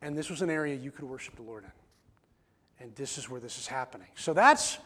And 0.00 0.16
this 0.16 0.30
was 0.30 0.42
an 0.42 0.50
area 0.50 0.74
you 0.74 0.90
could 0.90 1.04
worship 1.04 1.36
the 1.36 1.42
Lord 1.42 1.64
in. 1.64 2.84
And 2.84 2.94
this 2.94 3.18
is 3.18 3.28
where 3.28 3.40
this 3.40 3.58
is 3.58 3.66
happening. 3.66 4.06
So 4.14 4.32
that's 4.32 4.78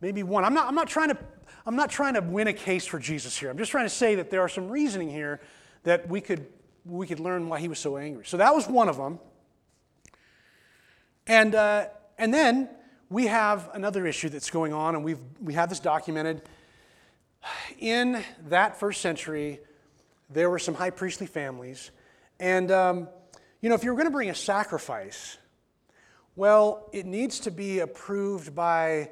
maybe 0.00 0.22
one. 0.22 0.44
I'm 0.44 0.54
not, 0.54 0.68
I'm 0.68 0.76
not, 0.76 0.86
trying, 0.86 1.08
to, 1.08 1.18
I'm 1.66 1.74
not 1.74 1.90
trying 1.90 2.14
to 2.14 2.20
win 2.20 2.46
a 2.46 2.52
case 2.52 2.86
for 2.86 3.00
Jesus 3.00 3.36
here. 3.36 3.50
I'm 3.50 3.58
just 3.58 3.72
trying 3.72 3.86
to 3.86 3.90
say 3.90 4.14
that 4.14 4.30
there 4.30 4.40
are 4.40 4.48
some 4.48 4.68
reasoning 4.68 5.10
here 5.10 5.40
that 5.82 6.08
we 6.08 6.20
could 6.20 6.46
we 6.88 7.06
could 7.06 7.20
learn 7.20 7.48
why 7.48 7.60
he 7.60 7.68
was 7.68 7.78
so 7.78 7.96
angry. 7.96 8.24
So 8.24 8.36
that 8.38 8.54
was 8.54 8.66
one 8.66 8.88
of 8.88 8.96
them. 8.96 9.18
And, 11.26 11.54
uh, 11.54 11.86
and 12.16 12.32
then 12.32 12.70
we 13.10 13.26
have 13.26 13.70
another 13.74 14.06
issue 14.06 14.28
that's 14.28 14.50
going 14.50 14.72
on, 14.72 14.94
and 14.94 15.04
we've, 15.04 15.20
we 15.42 15.54
have 15.54 15.68
this 15.68 15.80
documented. 15.80 16.42
In 17.78 18.22
that 18.48 18.80
first 18.80 19.00
century, 19.00 19.60
there 20.30 20.50
were 20.50 20.58
some 20.58 20.74
high 20.74 20.90
priestly 20.90 21.26
families. 21.26 21.90
And, 22.40 22.70
um, 22.70 23.08
you 23.60 23.68
know, 23.68 23.74
if 23.74 23.84
you're 23.84 23.94
going 23.94 24.06
to 24.06 24.12
bring 24.12 24.30
a 24.30 24.34
sacrifice, 24.34 25.38
well, 26.36 26.88
it 26.92 27.04
needs 27.04 27.40
to 27.40 27.50
be 27.50 27.80
approved 27.80 28.54
by 28.54 29.10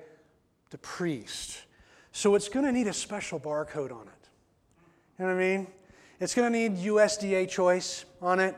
the 0.71 0.79
priest. 0.79 1.63
So 2.13 2.35
it's 2.35 2.49
going 2.49 2.65
to 2.65 2.73
need 2.73 2.87
a 2.87 2.93
special 2.93 3.41
barcode 3.41 3.93
on 3.93 4.07
it. 4.07 4.29
You 5.19 5.27
know 5.27 5.35
what 5.35 5.43
I 5.43 5.57
mean? 5.57 5.67
It's 6.19 6.35
going 6.35 6.51
to 6.51 6.59
need 6.59 6.79
USDA 6.79 7.49
choice 7.49 8.07
on 8.23 8.41
it. 8.41 8.57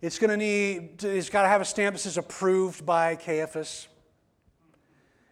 It's 0.00 0.18
going 0.18 0.30
to 0.30 0.36
need, 0.36 1.04
it's 1.04 1.28
got 1.28 1.42
to 1.42 1.48
have 1.48 1.60
a 1.60 1.64
stamp 1.64 1.96
that 1.96 2.00
says 2.00 2.16
approved 2.16 2.86
by 2.86 3.16
Caiaphas. 3.16 3.88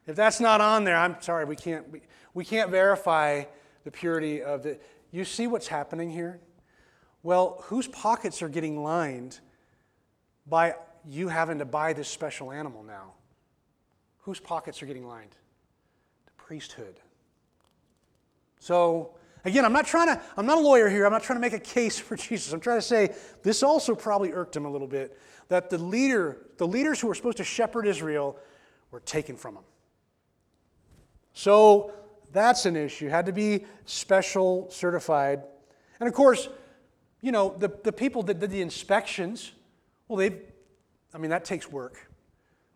If 0.06 0.16
that's 0.16 0.38
not 0.38 0.60
on 0.60 0.84
there, 0.84 0.96
I'm 0.96 1.16
sorry, 1.20 1.46
we 1.46 1.56
can't, 1.56 1.90
we, 1.90 2.02
we 2.34 2.44
can't 2.44 2.70
verify 2.70 3.44
the 3.84 3.90
purity 3.90 4.42
of 4.42 4.64
the. 4.64 4.78
You 5.12 5.24
see 5.24 5.46
what's 5.46 5.68
happening 5.68 6.10
here? 6.10 6.40
Well, 7.22 7.62
whose 7.64 7.88
pockets 7.88 8.42
are 8.42 8.48
getting 8.48 8.82
lined 8.82 9.40
by 10.46 10.74
you 11.08 11.28
having 11.28 11.58
to 11.60 11.64
buy 11.64 11.94
this 11.94 12.08
special 12.08 12.52
animal 12.52 12.82
now? 12.82 13.14
Whose 14.20 14.40
pockets 14.40 14.82
are 14.82 14.86
getting 14.86 15.06
lined? 15.06 15.34
The 16.26 16.32
priesthood. 16.36 17.00
So, 18.58 19.16
Again, 19.46 19.64
I'm 19.64 19.72
not 19.72 19.86
trying 19.86 20.08
to, 20.08 20.20
I'm 20.36 20.44
not 20.44 20.58
a 20.58 20.60
lawyer 20.60 20.88
here. 20.88 21.06
I'm 21.06 21.12
not 21.12 21.22
trying 21.22 21.36
to 21.36 21.40
make 21.40 21.52
a 21.52 21.60
case 21.60 21.98
for 21.98 22.16
Jesus. 22.16 22.52
I'm 22.52 22.60
trying 22.60 22.78
to 22.78 22.86
say 22.86 23.14
this 23.42 23.62
also 23.62 23.94
probably 23.94 24.32
irked 24.32 24.56
him 24.56 24.64
a 24.64 24.70
little 24.70 24.88
bit 24.88 25.16
that 25.48 25.70
the 25.70 25.78
leader, 25.78 26.38
the 26.56 26.66
leaders 26.66 27.00
who 27.00 27.06
were 27.06 27.14
supposed 27.14 27.36
to 27.36 27.44
shepherd 27.44 27.86
Israel 27.86 28.36
were 28.90 28.98
taken 28.98 29.36
from 29.36 29.54
him. 29.54 29.62
So 31.32 31.92
that's 32.32 32.66
an 32.66 32.74
issue. 32.74 33.08
Had 33.08 33.26
to 33.26 33.32
be 33.32 33.64
special 33.84 34.68
certified. 34.68 35.44
And 36.00 36.08
of 36.08 36.14
course, 36.14 36.48
you 37.20 37.30
know, 37.30 37.54
the, 37.56 37.68
the 37.84 37.92
people 37.92 38.24
that 38.24 38.40
did 38.40 38.50
the 38.50 38.60
inspections, 38.60 39.52
well, 40.08 40.16
they've, 40.16 40.40
I 41.14 41.18
mean, 41.18 41.30
that 41.30 41.44
takes 41.44 41.70
work. 41.70 42.10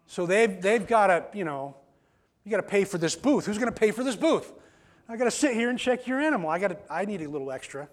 So 0.07 0.25
they've, 0.25 0.63
they've 0.63 0.87
got 0.87 1.09
to, 1.09 1.25
you 1.37 1.45
know, 1.45 1.75
you 2.45 2.51
got 2.53 2.59
to 2.59 2.63
pay 2.63 2.85
for 2.85 2.99
this 2.99 3.17
booth. 3.17 3.47
Who's 3.47 3.59
going 3.59 3.73
to 3.73 3.79
pay 3.79 3.91
for 3.91 4.05
this 4.05 4.17
booth? 4.17 4.53
I 5.11 5.17
got 5.17 5.25
to 5.25 5.31
sit 5.33 5.55
here 5.55 5.71
and 5.71 5.79
check 5.79 6.07
your 6.07 6.21
animal. 6.21 6.49
I 6.49 6.61
got 6.61 6.69
to, 6.69 6.79
I 6.89 7.05
need 7.05 7.21
a 7.21 7.29
little 7.29 7.51
extra. 7.51 7.89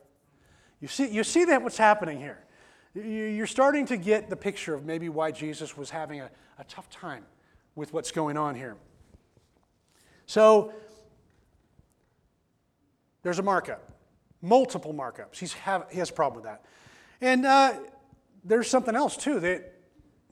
You 0.80 0.88
see, 0.88 1.10
you 1.10 1.24
see 1.24 1.46
that 1.46 1.64
what's 1.64 1.78
happening 1.78 2.20
here. 2.20 2.38
You're 2.94 3.48
starting 3.48 3.88
to 3.88 3.98
get 3.98 4.30
the 4.30 4.36
picture 4.36 4.76
of 4.76 4.86
maybe 4.86 5.10
why 5.10 5.32
Jesus 5.32 5.76
was 5.76 5.90
having 5.90 6.22
a, 6.22 6.30
a 6.60 6.64
tough 6.66 6.92
time 6.92 7.26
with 7.74 7.92
what's 7.92 8.12
going 8.12 8.38
on 8.38 8.54
here. 8.54 8.78
So 10.28 10.72
there's 13.24 13.40
a 13.40 13.44
markup, 13.44 13.92
multiple 14.44 14.94
markups. 14.94 15.40
He's 15.40 15.54
have, 15.54 15.88
he 15.90 15.98
has 15.98 16.12
a 16.12 16.14
problem 16.14 16.44
with 16.44 16.52
that. 16.52 16.66
And 17.20 17.48
uh, 17.48 17.74
there's 18.44 18.70
something 18.70 18.96
else 18.96 19.18
too 19.18 19.40
that, 19.40 19.74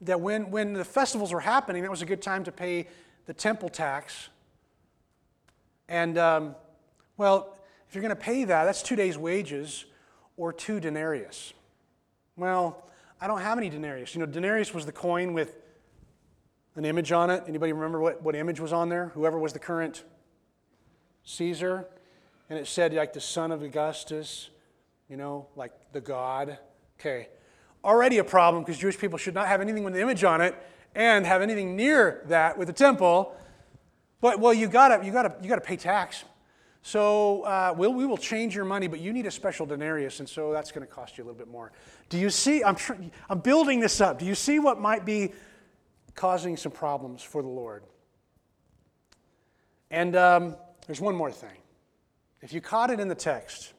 that 0.02 0.22
when, 0.22 0.52
when 0.52 0.74
the 0.74 0.86
festivals 0.86 1.34
were 1.34 1.40
happening, 1.40 1.82
that 1.82 1.90
was 1.90 2.04
a 2.04 2.06
good 2.06 2.22
time 2.22 2.44
to 2.44 2.52
pay 2.52 2.86
the 3.26 3.34
temple 3.34 3.70
tax. 3.70 4.30
And 5.88 6.20
um, 6.20 6.56
well, 7.18 7.58
if 7.88 7.96
you're 7.96 8.02
going 8.02 8.16
to 8.16 8.22
pay 8.22 8.44
that, 8.44 8.66
that's 8.66 8.82
two 8.82 8.96
days' 8.96 9.18
wages 9.18 9.86
or 10.38 10.52
two 10.52 10.80
denarius. 10.80 11.54
Well, 12.36 12.84
I 13.22 13.28
don't 13.28 13.42
have 13.42 13.58
any 13.58 13.70
denarius. 13.70 14.14
You 14.14 14.20
know, 14.20 14.26
denarius 14.26 14.74
was 14.74 14.86
the 14.86 14.92
coin 14.92 15.34
with 15.34 15.56
an 16.76 16.84
image 16.84 17.12
on 17.12 17.30
it. 17.30 17.44
Anybody 17.48 17.72
remember 17.72 18.02
what, 18.02 18.22
what 18.22 18.36
image 18.36 18.60
was 18.60 18.74
on 18.74 18.90
there? 18.90 19.12
Whoever 19.14 19.40
was 19.40 19.54
the 19.54 19.60
current 19.60 20.04
Caesar. 21.24 21.88
And 22.50 22.60
it 22.60 22.68
said, 22.68 22.94
like, 22.94 23.14
the 23.14 23.22
son 23.22 23.52
of 23.52 23.64
Augustus, 23.64 24.50
you 25.10 25.18
know, 25.18 25.48
like 25.56 25.72
the 25.94 26.02
god. 26.02 26.58
Okay. 27.00 27.30
Already 27.84 28.18
a 28.18 28.24
problem 28.24 28.64
because 28.64 28.78
Jewish 28.78 28.98
people 28.98 29.18
should 29.18 29.34
not 29.34 29.48
have 29.48 29.62
anything 29.62 29.84
with 29.84 29.94
the 29.94 30.02
image 30.02 30.24
on 30.24 30.42
it 30.42 30.56
and 30.94 31.26
have 31.26 31.42
anything 31.42 31.76
near 31.76 32.24
that 32.28 32.58
with 32.58 32.68
the 32.68 32.74
temple. 32.74 33.36
But, 34.22 34.40
well, 34.40 34.54
you 34.54 34.68
gotta, 34.68 35.06
you 35.06 35.12
gotta, 35.12 35.34
you 35.42 35.48
gotta 35.48 35.62
pay 35.62 35.78
tax. 35.78 36.26
So 36.86 37.42
uh, 37.42 37.74
we'll, 37.76 37.96
we 37.96 38.06
will 38.06 38.16
change 38.16 38.56
your 38.56 38.64
money, 38.64 38.86
but 38.86 39.00
you 39.00 39.12
need 39.12 39.26
a 39.26 39.32
special 39.32 39.66
denarius, 39.66 40.20
and 40.20 40.30
so 40.30 40.52
that's 40.52 40.72
going 40.72 40.86
to 40.86 40.94
cost 40.94 41.18
you 41.18 41.24
a 41.24 41.26
little 41.26 41.38
bit 41.38 41.48
more. 41.48 41.72
Do 42.10 42.20
you 42.20 42.30
see? 42.30 42.64
I'm, 42.64 42.76
tr- 42.76 42.94
I'm 43.28 43.40
building 43.40 43.80
this 43.80 44.02
up. 44.02 44.20
Do 44.20 44.26
you 44.26 44.36
see 44.36 44.60
what 44.60 44.80
might 44.80 45.04
be 45.04 45.34
causing 46.14 46.56
some 46.56 46.72
problems 46.72 47.24
for 47.24 47.42
the 47.42 47.48
Lord? 47.48 47.86
And 49.90 50.16
um, 50.16 50.58
there's 50.86 51.02
one 51.02 51.16
more 51.16 51.32
thing. 51.32 51.58
If 52.44 52.54
you 52.54 52.62
caught 52.62 52.92
it 52.92 53.00
in 53.00 53.08
the 53.08 53.16
text, 53.16 53.74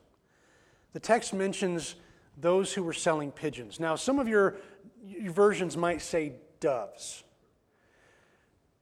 the 0.92 0.98
text 0.98 1.32
mentions 1.32 1.94
those 2.36 2.72
who 2.72 2.82
were 2.82 2.92
selling 2.92 3.30
pigeons. 3.30 3.78
Now, 3.78 3.94
some 3.94 4.18
of 4.18 4.26
your, 4.26 4.56
your 5.06 5.32
versions 5.32 5.76
might 5.76 6.02
say 6.02 6.32
doves. 6.58 7.22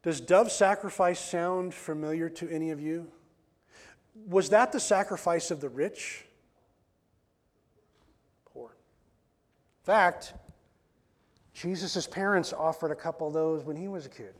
Does 0.02 0.18
dove 0.22 0.50
sacrifice 0.50 1.20
sound 1.20 1.74
familiar 1.74 2.30
to 2.30 2.48
any 2.48 2.70
of 2.70 2.80
you? 2.80 3.08
Was 4.14 4.50
that 4.50 4.72
the 4.72 4.80
sacrifice 4.80 5.50
of 5.50 5.60
the 5.60 5.68
rich? 5.68 6.24
Poor. 8.52 8.68
In 8.68 9.84
fact, 9.84 10.34
Jesus' 11.52 12.06
parents 12.06 12.52
offered 12.52 12.90
a 12.90 12.96
couple 12.96 13.26
of 13.26 13.32
those 13.32 13.64
when 13.64 13.76
he 13.76 13.88
was 13.88 14.06
a 14.06 14.08
kid 14.08 14.34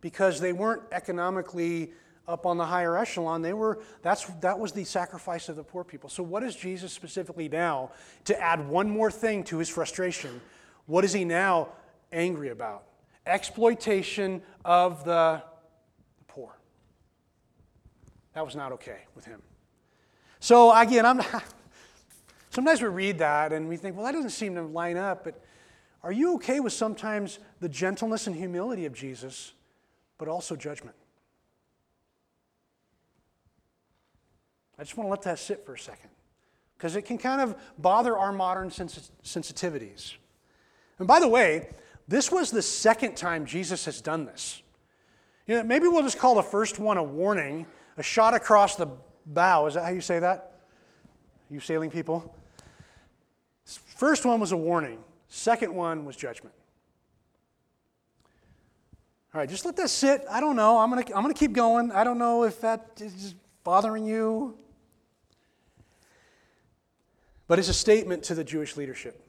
because 0.00 0.38
they 0.38 0.52
weren't 0.52 0.82
economically 0.92 1.92
up 2.26 2.46
on 2.46 2.56
the 2.56 2.64
higher 2.64 2.96
echelon. 2.96 3.42
They 3.42 3.52
were, 3.52 3.80
that's, 4.02 4.24
that 4.40 4.58
was 4.58 4.72
the 4.72 4.84
sacrifice 4.84 5.48
of 5.48 5.56
the 5.56 5.64
poor 5.64 5.84
people. 5.84 6.08
So, 6.08 6.22
what 6.22 6.42
is 6.42 6.56
Jesus 6.56 6.92
specifically 6.92 7.48
now, 7.48 7.90
to 8.24 8.40
add 8.40 8.68
one 8.68 8.88
more 8.88 9.10
thing 9.10 9.44
to 9.44 9.58
his 9.58 9.68
frustration, 9.68 10.40
what 10.86 11.04
is 11.04 11.12
he 11.12 11.24
now 11.24 11.68
angry 12.12 12.50
about? 12.50 12.84
Exploitation 13.26 14.42
of 14.64 15.04
the. 15.04 15.42
That 18.34 18.44
was 18.44 18.56
not 18.56 18.72
okay 18.72 19.02
with 19.14 19.24
him. 19.24 19.42
So, 20.40 20.74
again, 20.74 21.06
I'm 21.06 21.18
not, 21.18 21.44
sometimes 22.50 22.82
we 22.82 22.88
read 22.88 23.18
that 23.18 23.52
and 23.52 23.68
we 23.68 23.76
think, 23.76 23.96
well, 23.96 24.04
that 24.04 24.12
doesn't 24.12 24.30
seem 24.30 24.54
to 24.56 24.62
line 24.62 24.96
up, 24.96 25.24
but 25.24 25.42
are 26.02 26.12
you 26.12 26.34
okay 26.34 26.60
with 26.60 26.72
sometimes 26.72 27.38
the 27.60 27.68
gentleness 27.68 28.26
and 28.26 28.36
humility 28.36 28.84
of 28.84 28.92
Jesus, 28.92 29.54
but 30.18 30.28
also 30.28 30.54
judgment? 30.54 30.96
I 34.78 34.82
just 34.82 34.96
want 34.96 35.06
to 35.06 35.10
let 35.10 35.22
that 35.22 35.38
sit 35.38 35.64
for 35.64 35.74
a 35.74 35.78
second 35.78 36.10
because 36.76 36.96
it 36.96 37.02
can 37.02 37.16
kind 37.16 37.40
of 37.40 37.56
bother 37.78 38.18
our 38.18 38.32
modern 38.32 38.70
sens- 38.70 39.12
sensitivities. 39.22 40.14
And 40.98 41.08
by 41.08 41.20
the 41.20 41.28
way, 41.28 41.70
this 42.08 42.30
was 42.30 42.50
the 42.50 42.62
second 42.62 43.16
time 43.16 43.46
Jesus 43.46 43.84
has 43.86 44.00
done 44.00 44.26
this. 44.26 44.62
You 45.46 45.56
know, 45.56 45.62
maybe 45.62 45.88
we'll 45.88 46.02
just 46.02 46.18
call 46.18 46.34
the 46.34 46.42
first 46.42 46.78
one 46.78 46.96
a 46.96 47.02
warning, 47.02 47.66
a 47.96 48.02
shot 48.02 48.34
across 48.34 48.76
the 48.76 48.88
bow. 49.26 49.66
Is 49.66 49.74
that 49.74 49.84
how 49.84 49.90
you 49.90 50.00
say 50.00 50.18
that? 50.18 50.60
You 51.50 51.60
sailing 51.60 51.90
people? 51.90 52.34
First 53.64 54.24
one 54.24 54.40
was 54.40 54.52
a 54.52 54.56
warning. 54.56 54.98
Second 55.28 55.74
one 55.74 56.04
was 56.04 56.16
judgment. 56.16 56.54
All 59.32 59.40
right, 59.40 59.48
just 59.48 59.64
let 59.64 59.76
that 59.76 59.90
sit. 59.90 60.24
I 60.30 60.40
don't 60.40 60.56
know. 60.56 60.78
I'm 60.78 60.90
going 60.90 61.04
to 61.04 61.16
I'm 61.16 61.22
going 61.22 61.34
to 61.34 61.38
keep 61.38 61.52
going. 61.52 61.90
I 61.90 62.04
don't 62.04 62.18
know 62.18 62.44
if 62.44 62.60
that 62.60 62.90
is 63.00 63.34
bothering 63.64 64.06
you. 64.06 64.56
But 67.46 67.58
it's 67.58 67.68
a 67.68 67.74
statement 67.74 68.22
to 68.24 68.34
the 68.34 68.44
Jewish 68.44 68.76
leadership. 68.76 69.20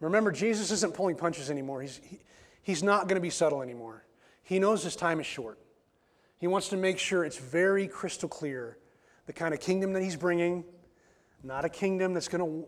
Remember, 0.00 0.32
Jesus 0.32 0.70
isn't 0.70 0.94
pulling 0.94 1.16
punches 1.16 1.50
anymore. 1.50 1.82
He's, 1.82 2.00
he, 2.02 2.18
he's 2.62 2.82
not 2.82 3.02
going 3.02 3.16
to 3.16 3.20
be 3.20 3.30
subtle 3.30 3.62
anymore. 3.62 4.04
He 4.42 4.58
knows 4.58 4.82
his 4.82 4.96
time 4.96 5.20
is 5.20 5.26
short. 5.26 5.58
He 6.40 6.46
wants 6.46 6.70
to 6.70 6.76
make 6.76 6.98
sure 6.98 7.22
it's 7.22 7.36
very 7.36 7.86
crystal 7.86 8.28
clear 8.28 8.78
the 9.26 9.32
kind 9.34 9.54
of 9.54 9.60
kingdom 9.60 9.92
that 9.92 10.02
he's 10.02 10.16
bringing, 10.16 10.64
not 11.44 11.64
a 11.64 11.68
kingdom 11.68 12.14
that's 12.14 12.28
going 12.28 12.42
to 12.42 12.66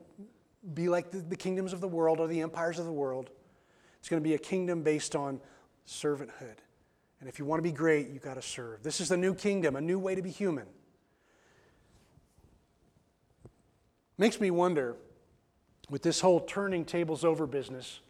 be 0.75 0.89
like 0.89 1.11
the, 1.11 1.19
the 1.19 1.35
kingdoms 1.37 1.73
of 1.73 1.81
the 1.81 1.89
world 1.89 2.21
or 2.21 2.29
the 2.29 2.43
empires 2.43 2.79
of 2.79 2.85
the 2.85 2.93
world. 2.93 3.31
It's 3.99 4.09
going 4.09 4.23
to 4.23 4.29
be 4.29 4.35
a 4.35 4.39
kingdom 4.39 4.83
based 4.83 5.17
on 5.17 5.41
servanthood. 5.89 6.59
And 7.19 7.29
if 7.29 7.39
you 7.39 7.47
want 7.47 7.59
to 7.59 7.63
be 7.63 7.73
great, 7.73 8.11
you've 8.11 8.23
got 8.23 8.35
to 8.35 8.43
serve. 8.43 8.83
This 8.83 9.01
is 9.01 9.09
the 9.09 9.17
new 9.17 9.35
kingdom, 9.35 9.75
a 9.75 9.81
new 9.81 9.99
way 9.99 10.15
to 10.15 10.23
be 10.23 10.31
human. 10.31 10.67
Makes 14.19 14.39
me 14.39 14.51
wonder, 14.51 14.97
with 15.89 16.03
this 16.03 16.21
whole 16.21 16.41
turning 16.41 16.85
tables 16.85 17.25
over 17.25 17.47
business, 17.47 18.01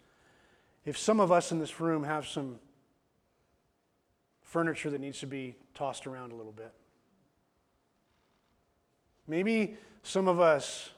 if 0.85 0.99
some 0.99 1.21
of 1.21 1.31
us 1.31 1.53
in 1.53 1.61
this 1.61 1.81
room 1.81 2.03
have 2.03 2.27
some 2.27 2.59
furniture 4.53 4.91
that 4.91 5.01
needs 5.01 5.19
to 5.19 5.27
be 5.27 5.57
tossed 5.73 6.07
around 6.07 6.31
a 6.31 6.35
little 6.35 6.53
bit. 6.53 6.75
Maybe 9.27 9.79
some 10.03 10.29
of 10.29 10.41
us 10.41 10.91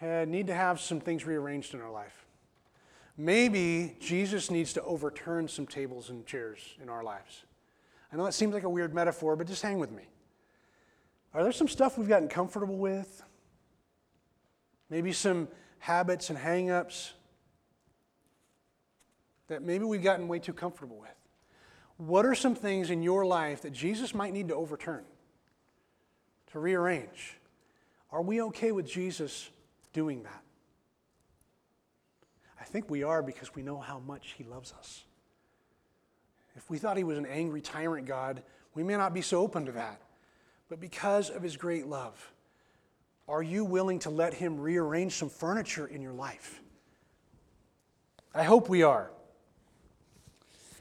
eh, 0.00 0.24
need 0.24 0.46
to 0.46 0.54
have 0.54 0.78
some 0.78 1.00
things 1.00 1.26
rearranged 1.26 1.74
in 1.74 1.80
our 1.80 1.90
life. 1.90 2.26
Maybe 3.16 3.96
Jesus 3.98 4.52
needs 4.52 4.72
to 4.74 4.82
overturn 4.84 5.48
some 5.48 5.66
tables 5.66 6.10
and 6.10 6.24
chairs 6.26 6.60
in 6.80 6.88
our 6.88 7.02
lives. 7.02 7.42
I 8.12 8.16
know 8.16 8.24
that 8.24 8.34
seems 8.34 8.54
like 8.54 8.62
a 8.62 8.70
weird 8.70 8.94
metaphor, 8.94 9.34
but 9.34 9.48
just 9.48 9.62
hang 9.62 9.80
with 9.80 9.90
me. 9.90 10.04
Are 11.34 11.42
there 11.42 11.50
some 11.50 11.66
stuff 11.66 11.98
we've 11.98 12.08
gotten 12.08 12.28
comfortable 12.28 12.78
with? 12.78 13.20
Maybe 14.88 15.10
some 15.12 15.48
habits 15.80 16.30
and 16.30 16.38
hang 16.38 16.70
ups 16.70 17.14
that 19.48 19.60
maybe 19.60 19.84
we've 19.84 20.04
gotten 20.04 20.28
way 20.28 20.38
too 20.38 20.52
comfortable 20.52 20.98
with. 20.98 21.17
What 21.98 22.24
are 22.24 22.34
some 22.34 22.54
things 22.54 22.90
in 22.90 23.02
your 23.02 23.26
life 23.26 23.62
that 23.62 23.72
Jesus 23.72 24.14
might 24.14 24.32
need 24.32 24.48
to 24.48 24.54
overturn, 24.54 25.04
to 26.52 26.58
rearrange? 26.58 27.36
Are 28.10 28.22
we 28.22 28.40
okay 28.42 28.72
with 28.72 28.88
Jesus 28.88 29.50
doing 29.92 30.22
that? 30.22 30.42
I 32.60 32.64
think 32.64 32.88
we 32.88 33.02
are 33.02 33.22
because 33.22 33.54
we 33.54 33.62
know 33.62 33.78
how 33.78 33.98
much 33.98 34.34
He 34.38 34.44
loves 34.44 34.72
us. 34.78 35.04
If 36.56 36.70
we 36.70 36.78
thought 36.78 36.96
He 36.96 37.04
was 37.04 37.18
an 37.18 37.26
angry 37.26 37.60
tyrant 37.60 38.06
God, 38.06 38.42
we 38.74 38.84
may 38.84 38.96
not 38.96 39.12
be 39.12 39.22
so 39.22 39.40
open 39.40 39.66
to 39.66 39.72
that. 39.72 40.00
But 40.68 40.80
because 40.80 41.30
of 41.30 41.42
His 41.42 41.56
great 41.56 41.86
love, 41.86 42.32
are 43.28 43.42
you 43.42 43.64
willing 43.64 43.98
to 44.00 44.10
let 44.10 44.34
Him 44.34 44.60
rearrange 44.60 45.14
some 45.14 45.30
furniture 45.30 45.86
in 45.86 46.00
your 46.00 46.12
life? 46.12 46.60
I 48.34 48.44
hope 48.44 48.68
we 48.68 48.84
are. 48.84 49.10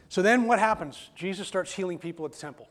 So 0.09 0.21
then 0.21 0.45
what 0.45 0.59
happens? 0.59 1.09
Jesus 1.15 1.47
starts 1.47 1.73
healing 1.73 1.99
people 1.99 2.25
at 2.25 2.31
the 2.31 2.37
temple. 2.37 2.67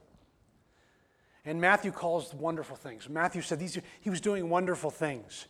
And 1.44 1.60
Matthew 1.60 1.92
calls 1.92 2.34
wonderful 2.34 2.76
things. 2.76 3.08
Matthew 3.08 3.40
said 3.42 3.58
these, 3.58 3.78
he 4.00 4.10
was 4.10 4.20
doing 4.20 4.48
wonderful 4.48 4.90
things. 4.90 5.46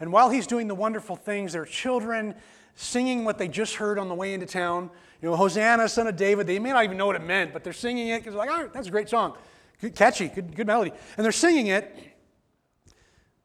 And 0.00 0.12
while 0.12 0.28
he's 0.28 0.46
doing 0.46 0.66
the 0.66 0.74
wonderful 0.74 1.16
things, 1.16 1.52
there 1.52 1.62
are 1.62 1.66
children 1.66 2.34
singing 2.74 3.24
what 3.24 3.38
they 3.38 3.48
just 3.48 3.76
heard 3.76 3.98
on 3.98 4.08
the 4.08 4.14
way 4.14 4.34
into 4.34 4.46
town. 4.46 4.90
You 5.22 5.30
know, 5.30 5.36
Hosanna, 5.36 5.88
son 5.88 6.06
of 6.06 6.16
David. 6.16 6.46
They 6.46 6.58
may 6.58 6.70
not 6.70 6.84
even 6.84 6.96
know 6.96 7.06
what 7.06 7.16
it 7.16 7.22
meant, 7.22 7.52
but 7.52 7.64
they're 7.64 7.72
singing 7.72 8.08
it 8.08 8.18
because 8.18 8.34
they're 8.34 8.46
like, 8.46 8.50
oh, 8.50 8.70
that's 8.72 8.88
a 8.88 8.90
great 8.90 9.08
song. 9.08 9.36
Good, 9.80 9.94
catchy, 9.94 10.28
good, 10.28 10.54
good 10.54 10.66
melody. 10.66 10.92
And 11.16 11.24
they're 11.24 11.32
singing 11.32 11.68
it. 11.68 11.96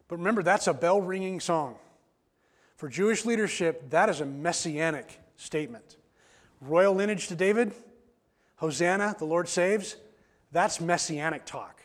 But 0.08 0.17
remember, 0.17 0.43
that's 0.43 0.67
a 0.67 0.73
bell 0.73 1.01
ringing 1.01 1.39
song. 1.39 1.75
For 2.75 2.89
Jewish 2.89 3.25
leadership, 3.25 3.91
that 3.91 4.10
is 4.10 4.21
a 4.21 4.25
messianic 4.25 5.19
statement. 5.38 5.97
Royal 6.62 6.93
lineage 6.93 7.28
to 7.28 7.36
David, 7.36 7.74
Hosanna, 8.58 9.15
the 9.17 9.26
Lord 9.26 9.50
saves, 9.50 9.95
that's 10.52 10.80
messianic 10.80 11.45
talk. 11.45 11.82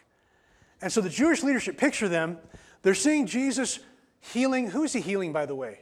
And 0.83 0.93
so 0.93 1.01
the 1.01 1.09
Jewish 1.09 1.43
leadership 1.43 1.79
picture 1.79 2.09
them, 2.09 2.39
they're 2.83 2.95
seeing 2.95 3.27
Jesus 3.27 3.79
healing. 4.21 4.71
Who 4.71 4.85
is 4.85 4.93
he 4.93 5.01
healing, 5.01 5.33
by 5.33 5.47
the 5.47 5.55
way? 5.55 5.81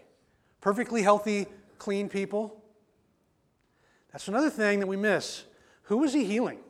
Perfectly 0.60 1.02
healthy, 1.02 1.46
clean 1.78 2.08
people? 2.08 2.62
That's 4.12 4.28
another 4.28 4.50
thing 4.50 4.78
that 4.80 4.86
we 4.86 4.96
miss. 4.96 5.44
Who 5.84 6.04
is 6.04 6.12
he 6.12 6.24
healing? 6.24 6.60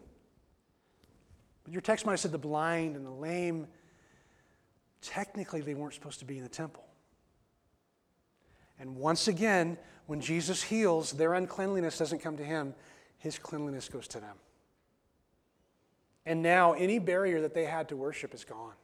Your 1.68 1.82
text 1.82 2.06
might 2.06 2.12
have 2.12 2.20
said 2.20 2.32
the 2.32 2.38
blind 2.38 2.96
and 2.96 3.04
the 3.04 3.10
lame 3.10 3.66
technically 5.02 5.60
they 5.60 5.74
weren't 5.74 5.94
supposed 5.94 6.18
to 6.20 6.24
be 6.24 6.38
in 6.38 6.42
the 6.42 6.48
temple. 6.48 6.84
And 8.78 8.96
once 8.96 9.28
again, 9.28 9.76
when 10.06 10.20
Jesus 10.20 10.62
heals, 10.62 11.12
their 11.12 11.34
uncleanliness 11.34 11.98
doesn't 11.98 12.20
come 12.20 12.36
to 12.36 12.44
him, 12.44 12.74
his 13.18 13.38
cleanliness 13.38 13.88
goes 13.88 14.06
to 14.08 14.20
them. 14.20 14.36
And 16.26 16.42
now 16.42 16.72
any 16.72 16.98
barrier 16.98 17.40
that 17.42 17.54
they 17.54 17.64
had 17.64 17.88
to 17.88 17.96
worship 17.96 18.34
is 18.34 18.44
gone. 18.44 18.74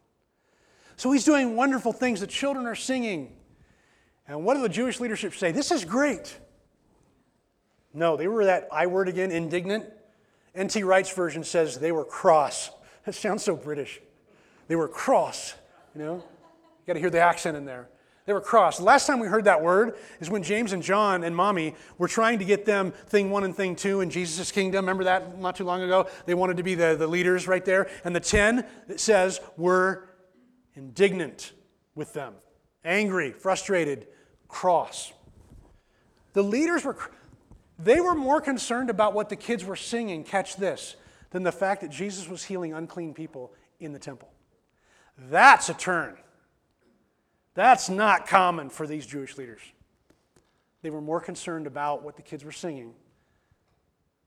So 0.96 1.11
he's 1.12 1.24
doing 1.24 1.56
wonderful 1.56 1.92
things. 1.92 2.20
The 2.20 2.26
children 2.26 2.66
are 2.66 2.74
singing. 2.74 3.37
And 4.28 4.44
what 4.44 4.54
do 4.54 4.62
the 4.62 4.68
Jewish 4.68 5.00
leadership 5.00 5.35
say? 5.35 5.50
This 5.50 5.70
is 5.70 5.85
great. 5.85 6.38
No, 7.92 8.16
they 8.16 8.28
were 8.28 8.44
that 8.44 8.68
I 8.70 8.87
word 8.87 9.09
again, 9.09 9.30
indignant. 9.30 9.87
N.T. 10.54 10.83
Wright's 10.83 11.12
version 11.12 11.44
says 11.44 11.78
they 11.78 11.92
were 11.92 12.04
cross. 12.04 12.70
That 13.04 13.14
sounds 13.14 13.42
so 13.42 13.56
British. 13.56 14.00
They 14.68 14.76
were 14.76 14.88
cross. 14.88 15.54
You 15.94 16.02
know, 16.02 16.14
you 16.14 16.87
got 16.87 16.92
to 16.94 17.00
hear 17.00 17.11
the 17.11 17.20
accent 17.20 17.56
in 17.56 17.64
there. 17.64 17.88
They 18.31 18.35
were 18.35 18.40
cross. 18.40 18.79
The 18.79 18.85
last 18.85 19.09
time 19.09 19.19
we 19.19 19.27
heard 19.27 19.47
that 19.47 19.61
word 19.61 19.97
is 20.21 20.31
when 20.31 20.45
James 20.45 20.73
and 20.73 20.85
John 20.85 21.25
and 21.25 21.35
mommy 21.35 21.75
were 21.99 22.07
trying 22.07 22.38
to 22.38 22.45
get 22.45 22.64
them 22.64 22.93
thing 22.93 23.29
one 23.29 23.43
and 23.43 23.57
thing 23.57 23.75
two 23.75 24.03
in 24.03 24.09
Jesus' 24.09 24.53
kingdom. 24.53 24.85
Remember 24.85 25.03
that 25.03 25.40
not 25.40 25.57
too 25.57 25.64
long 25.64 25.83
ago? 25.83 26.07
They 26.27 26.35
wanted 26.35 26.59
to 26.59 26.62
be 26.62 26.77
the, 26.77 26.95
the 26.95 27.09
leaders 27.09 27.49
right 27.49 27.64
there. 27.64 27.90
And 28.05 28.14
the 28.14 28.21
ten, 28.21 28.64
it 28.88 29.01
says, 29.01 29.40
were 29.57 30.11
indignant 30.77 31.51
with 31.97 32.12
them, 32.12 32.35
angry, 32.85 33.33
frustrated, 33.33 34.07
cross. 34.47 35.12
The 36.33 36.45
leaders 36.45 36.85
were, 36.85 36.99
they 37.81 38.01
were 38.01 38.14
more 38.14 38.40
concerned 38.40 38.90
about 38.90 39.12
what 39.12 39.29
the 39.29 39.35
kids 39.35 39.64
were 39.64 39.75
singing, 39.75 40.23
catch 40.23 40.55
this, 40.55 40.95
than 41.31 41.43
the 41.43 41.51
fact 41.51 41.81
that 41.81 41.90
Jesus 41.90 42.29
was 42.29 42.45
healing 42.45 42.75
unclean 42.75 43.12
people 43.12 43.53
in 43.81 43.93
the 43.93 43.99
temple. 43.99 44.29
That's 45.19 45.69
a 45.69 45.75
turn. 45.75 46.16
That's 47.54 47.88
not 47.88 48.26
common 48.26 48.70
for 48.70 48.86
these 48.86 49.06
Jewish 49.06 49.36
leaders. 49.36 49.60
They 50.82 50.90
were 50.90 51.00
more 51.00 51.20
concerned 51.20 51.66
about 51.66 52.02
what 52.02 52.16
the 52.16 52.22
kids 52.22 52.44
were 52.44 52.52
singing 52.52 52.94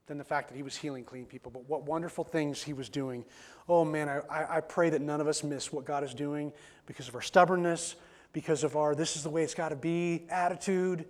than 0.06 0.18
the 0.18 0.24
fact 0.24 0.50
that 0.50 0.56
he 0.56 0.64
was 0.64 0.76
healing 0.76 1.04
clean 1.04 1.26
people. 1.26 1.52
But 1.52 1.68
what 1.68 1.84
wonderful 1.84 2.24
things 2.24 2.62
he 2.62 2.74
was 2.74 2.90
doing. 2.90 3.24
Oh 3.70 3.86
man, 3.86 4.10
I, 4.10 4.58
I 4.58 4.62
pray 4.62 4.90
that 4.90 5.02
none 5.02 5.22
of 5.22 5.28
us 5.28 5.44
miss 5.44 5.72
what 5.72 5.86
God 5.86 6.04
is 6.04 6.14
doing 6.14 6.52
because 6.86 7.08
of 7.08 7.16
our 7.16 7.22
stubbornness, 7.22 7.96
because 8.34 8.64
of 8.64 8.76
our 8.76 8.96
this 8.96 9.16
is 9.16 9.24
the 9.24 9.30
way 9.30 9.44
it's 9.44 9.54
got 9.54 9.70
to 9.70 9.76
be 9.76 10.26
attitude, 10.30 11.06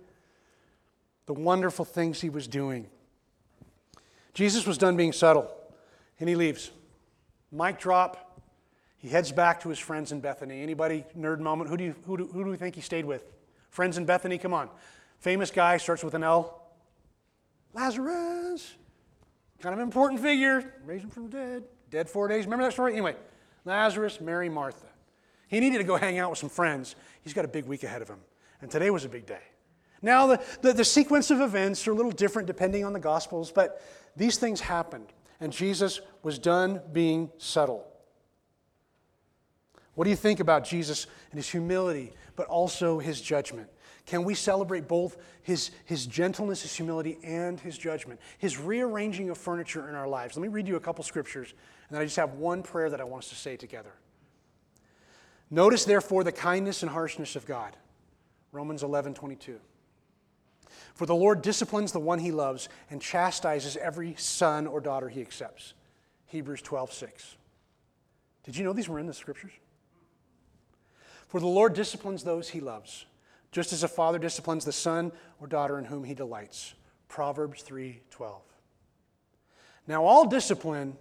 the 1.26 1.34
wonderful 1.34 1.84
things 1.84 2.20
he 2.20 2.30
was 2.30 2.46
doing. 2.46 2.86
Jesus 4.34 4.66
was 4.66 4.78
done 4.78 4.96
being 4.96 5.12
subtle, 5.12 5.50
and 6.20 6.28
he 6.28 6.36
leaves. 6.36 6.70
Mic 7.50 7.78
drop. 7.78 8.33
He 9.04 9.10
heads 9.10 9.30
back 9.32 9.60
to 9.60 9.68
his 9.68 9.78
friends 9.78 10.12
in 10.12 10.20
Bethany. 10.20 10.62
Anybody 10.62 11.04
nerd 11.14 11.38
moment? 11.38 11.68
Who 11.68 11.76
do 11.76 11.84
you 11.84 11.94
who 12.06 12.16
do, 12.16 12.26
who 12.26 12.42
do 12.42 12.48
we 12.48 12.56
think 12.56 12.74
he 12.74 12.80
stayed 12.80 13.04
with? 13.04 13.22
Friends 13.68 13.98
in 13.98 14.06
Bethany. 14.06 14.38
Come 14.38 14.54
on, 14.54 14.70
famous 15.18 15.50
guy 15.50 15.76
starts 15.76 16.02
with 16.02 16.14
an 16.14 16.22
L. 16.22 16.62
Lazarus, 17.74 18.76
kind 19.60 19.74
of 19.74 19.80
important 19.80 20.22
figure, 20.22 20.72
raised 20.86 21.04
him 21.04 21.10
from 21.10 21.24
the 21.24 21.36
dead, 21.36 21.64
dead 21.90 22.08
four 22.08 22.28
days. 22.28 22.46
Remember 22.46 22.64
that 22.64 22.72
story? 22.72 22.92
Anyway, 22.92 23.14
Lazarus, 23.66 24.22
Mary, 24.22 24.48
Martha. 24.48 24.86
He 25.48 25.60
needed 25.60 25.76
to 25.76 25.84
go 25.84 25.96
hang 25.96 26.18
out 26.18 26.30
with 26.30 26.38
some 26.38 26.48
friends. 26.48 26.96
He's 27.20 27.34
got 27.34 27.44
a 27.44 27.48
big 27.48 27.66
week 27.66 27.82
ahead 27.82 28.00
of 28.00 28.08
him, 28.08 28.20
and 28.62 28.70
today 28.70 28.88
was 28.88 29.04
a 29.04 29.10
big 29.10 29.26
day. 29.26 29.42
Now, 30.00 30.28
the, 30.28 30.42
the, 30.62 30.72
the 30.72 30.84
sequence 30.84 31.30
of 31.30 31.42
events 31.42 31.86
are 31.86 31.92
a 31.92 31.94
little 31.94 32.10
different 32.10 32.46
depending 32.46 32.86
on 32.86 32.94
the 32.94 33.00
Gospels, 33.00 33.52
but 33.52 33.82
these 34.16 34.38
things 34.38 34.62
happened, 34.62 35.12
and 35.40 35.52
Jesus 35.52 36.00
was 36.22 36.38
done 36.38 36.80
being 36.94 37.30
subtle. 37.36 37.90
What 39.94 40.04
do 40.04 40.10
you 40.10 40.16
think 40.16 40.40
about 40.40 40.64
Jesus 40.64 41.06
and 41.30 41.38
his 41.38 41.48
humility, 41.48 42.12
but 42.36 42.46
also 42.46 42.98
his 42.98 43.20
judgment? 43.20 43.68
Can 44.06 44.24
we 44.24 44.34
celebrate 44.34 44.86
both 44.86 45.16
his, 45.42 45.70
his 45.84 46.06
gentleness, 46.06 46.62
his 46.62 46.74
humility, 46.74 47.18
and 47.22 47.58
his 47.58 47.78
judgment? 47.78 48.20
His 48.38 48.58
rearranging 48.58 49.30
of 49.30 49.38
furniture 49.38 49.88
in 49.88 49.94
our 49.94 50.08
lives. 50.08 50.36
Let 50.36 50.42
me 50.42 50.48
read 50.48 50.68
you 50.68 50.76
a 50.76 50.80
couple 50.80 51.04
scriptures, 51.04 51.54
and 51.88 51.96
then 51.96 52.02
I 52.02 52.04
just 52.04 52.16
have 52.16 52.34
one 52.34 52.62
prayer 52.62 52.90
that 52.90 53.00
I 53.00 53.04
want 53.04 53.24
us 53.24 53.30
to 53.30 53.36
say 53.36 53.56
together. 53.56 53.92
Notice, 55.50 55.84
therefore, 55.84 56.24
the 56.24 56.32
kindness 56.32 56.82
and 56.82 56.90
harshness 56.90 57.36
of 57.36 57.46
God. 57.46 57.76
Romans 58.52 58.82
11 58.82 59.14
22. 59.14 59.58
For 60.94 61.06
the 61.06 61.14
Lord 61.14 61.42
disciplines 61.42 61.92
the 61.92 62.00
one 62.00 62.18
he 62.18 62.30
loves 62.30 62.68
and 62.90 63.00
chastises 63.00 63.76
every 63.76 64.14
son 64.16 64.66
or 64.66 64.80
daughter 64.80 65.08
he 65.08 65.20
accepts. 65.20 65.74
Hebrews 66.26 66.62
12 66.62 66.92
6. 66.92 67.36
Did 68.44 68.56
you 68.56 68.64
know 68.64 68.72
these 68.72 68.88
were 68.88 68.98
in 68.98 69.06
the 69.06 69.14
scriptures? 69.14 69.52
For 71.34 71.40
the 71.40 71.48
Lord 71.48 71.74
disciplines 71.74 72.22
those 72.22 72.50
he 72.50 72.60
loves, 72.60 73.06
just 73.50 73.72
as 73.72 73.82
a 73.82 73.88
father 73.88 74.20
disciplines 74.20 74.64
the 74.64 74.70
son 74.70 75.10
or 75.40 75.48
daughter 75.48 75.80
in 75.80 75.84
whom 75.84 76.04
he 76.04 76.14
delights. 76.14 76.74
Proverbs 77.08 77.60
3:12. 77.64 78.40
Now 79.88 80.04
all 80.04 80.26
discipline 80.26 80.96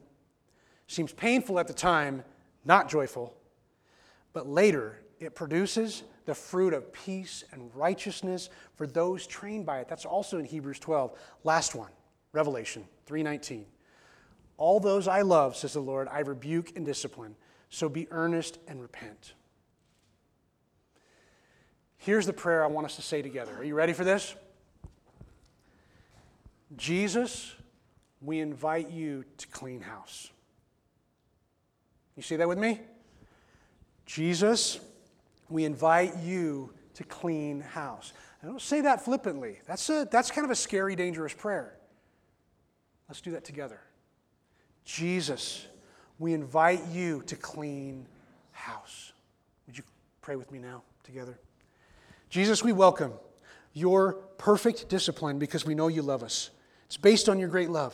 seems 0.87 1.13
painful 1.13 1.59
at 1.59 1.67
the 1.67 1.73
time, 1.73 2.23
not 2.65 2.89
joyful, 2.89 3.37
but 4.33 4.47
later 4.47 5.03
it 5.19 5.35
produces 5.35 6.01
the 6.25 6.33
fruit 6.33 6.73
of 6.73 6.91
peace 6.91 7.43
and 7.51 7.69
righteousness 7.75 8.49
for 8.73 8.87
those 8.87 9.27
trained 9.27 9.67
by 9.67 9.81
it. 9.81 9.87
That's 9.87 10.03
also 10.03 10.39
in 10.39 10.45
Hebrews 10.45 10.79
12. 10.79 11.15
Last 11.43 11.75
one, 11.75 11.91
Revelation 12.31 12.87
3:19. 13.05 13.67
All 14.57 14.79
those 14.79 15.07
I 15.07 15.21
love, 15.21 15.55
says 15.55 15.73
the 15.73 15.79
Lord, 15.79 16.07
I 16.07 16.21
rebuke 16.21 16.75
and 16.75 16.83
discipline. 16.83 17.35
So 17.69 17.87
be 17.87 18.07
earnest 18.09 18.57
and 18.67 18.81
repent. 18.81 19.35
Here's 22.03 22.25
the 22.25 22.33
prayer 22.33 22.65
I 22.65 22.67
want 22.67 22.83
us 22.83 22.97
to 22.97 23.01
say 23.01 23.21
together. 23.21 23.55
Are 23.55 23.63
you 23.63 23.75
ready 23.75 23.93
for 23.93 24.03
this? 24.03 24.35
Jesus, 26.75 27.55
we 28.21 28.41
invite 28.41 28.91
you 28.91 29.23
to 29.37 29.47
clean 29.47 29.79
house. 29.79 30.29
You 32.17 32.21
see 32.23 32.35
that 32.35 32.47
with 32.49 32.57
me? 32.57 32.81
Jesus, 34.05 34.81
we 35.47 35.63
invite 35.63 36.17
you 36.17 36.73
to 36.95 37.05
clean 37.05 37.61
house. 37.61 38.11
I 38.43 38.47
don't 38.47 38.61
say 38.61 38.81
that 38.81 39.05
flippantly. 39.05 39.59
That's, 39.65 39.89
a, 39.89 40.05
that's 40.11 40.29
kind 40.29 40.43
of 40.43 40.51
a 40.51 40.55
scary, 40.55 40.97
dangerous 40.97 41.33
prayer. 41.33 41.77
Let's 43.07 43.21
do 43.21 43.31
that 43.31 43.45
together. 43.45 43.79
Jesus, 44.83 45.67
we 46.19 46.33
invite 46.33 46.85
you 46.87 47.21
to 47.27 47.37
clean 47.37 48.07
house. 48.51 49.13
Would 49.67 49.77
you 49.77 49.85
pray 50.21 50.35
with 50.35 50.51
me 50.51 50.59
now 50.59 50.83
together? 51.05 51.39
Jesus, 52.33 52.63
we 52.63 52.71
welcome 52.73 53.13
your 53.73 54.13
perfect 54.39 54.89
discipline 54.89 55.37
because 55.37 55.67
we 55.67 55.75
know 55.75 55.87
you 55.87 56.01
love 56.01 56.23
us. 56.23 56.49
It's 56.87 56.97
based 56.97 57.29
on 57.29 57.37
your 57.37 57.47
great 57.47 57.69
love. 57.69 57.93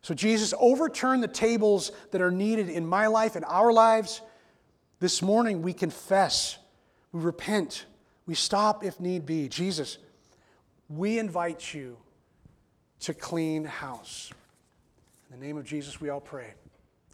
So, 0.00 0.14
Jesus, 0.14 0.54
overturn 0.58 1.20
the 1.20 1.28
tables 1.28 1.92
that 2.12 2.22
are 2.22 2.30
needed 2.30 2.70
in 2.70 2.86
my 2.86 3.08
life 3.08 3.36
and 3.36 3.44
our 3.44 3.70
lives. 3.70 4.22
This 5.00 5.20
morning, 5.20 5.60
we 5.60 5.74
confess, 5.74 6.56
we 7.12 7.20
repent, 7.20 7.84
we 8.24 8.34
stop 8.34 8.86
if 8.86 8.98
need 8.98 9.26
be. 9.26 9.50
Jesus, 9.50 9.98
we 10.88 11.18
invite 11.18 11.74
you 11.74 11.98
to 13.00 13.12
clean 13.12 13.64
house. 13.64 14.32
In 15.30 15.38
the 15.38 15.46
name 15.46 15.58
of 15.58 15.66
Jesus, 15.66 16.00
we 16.00 16.08
all 16.08 16.22
pray. 16.22 16.54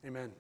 Amen. 0.07 0.31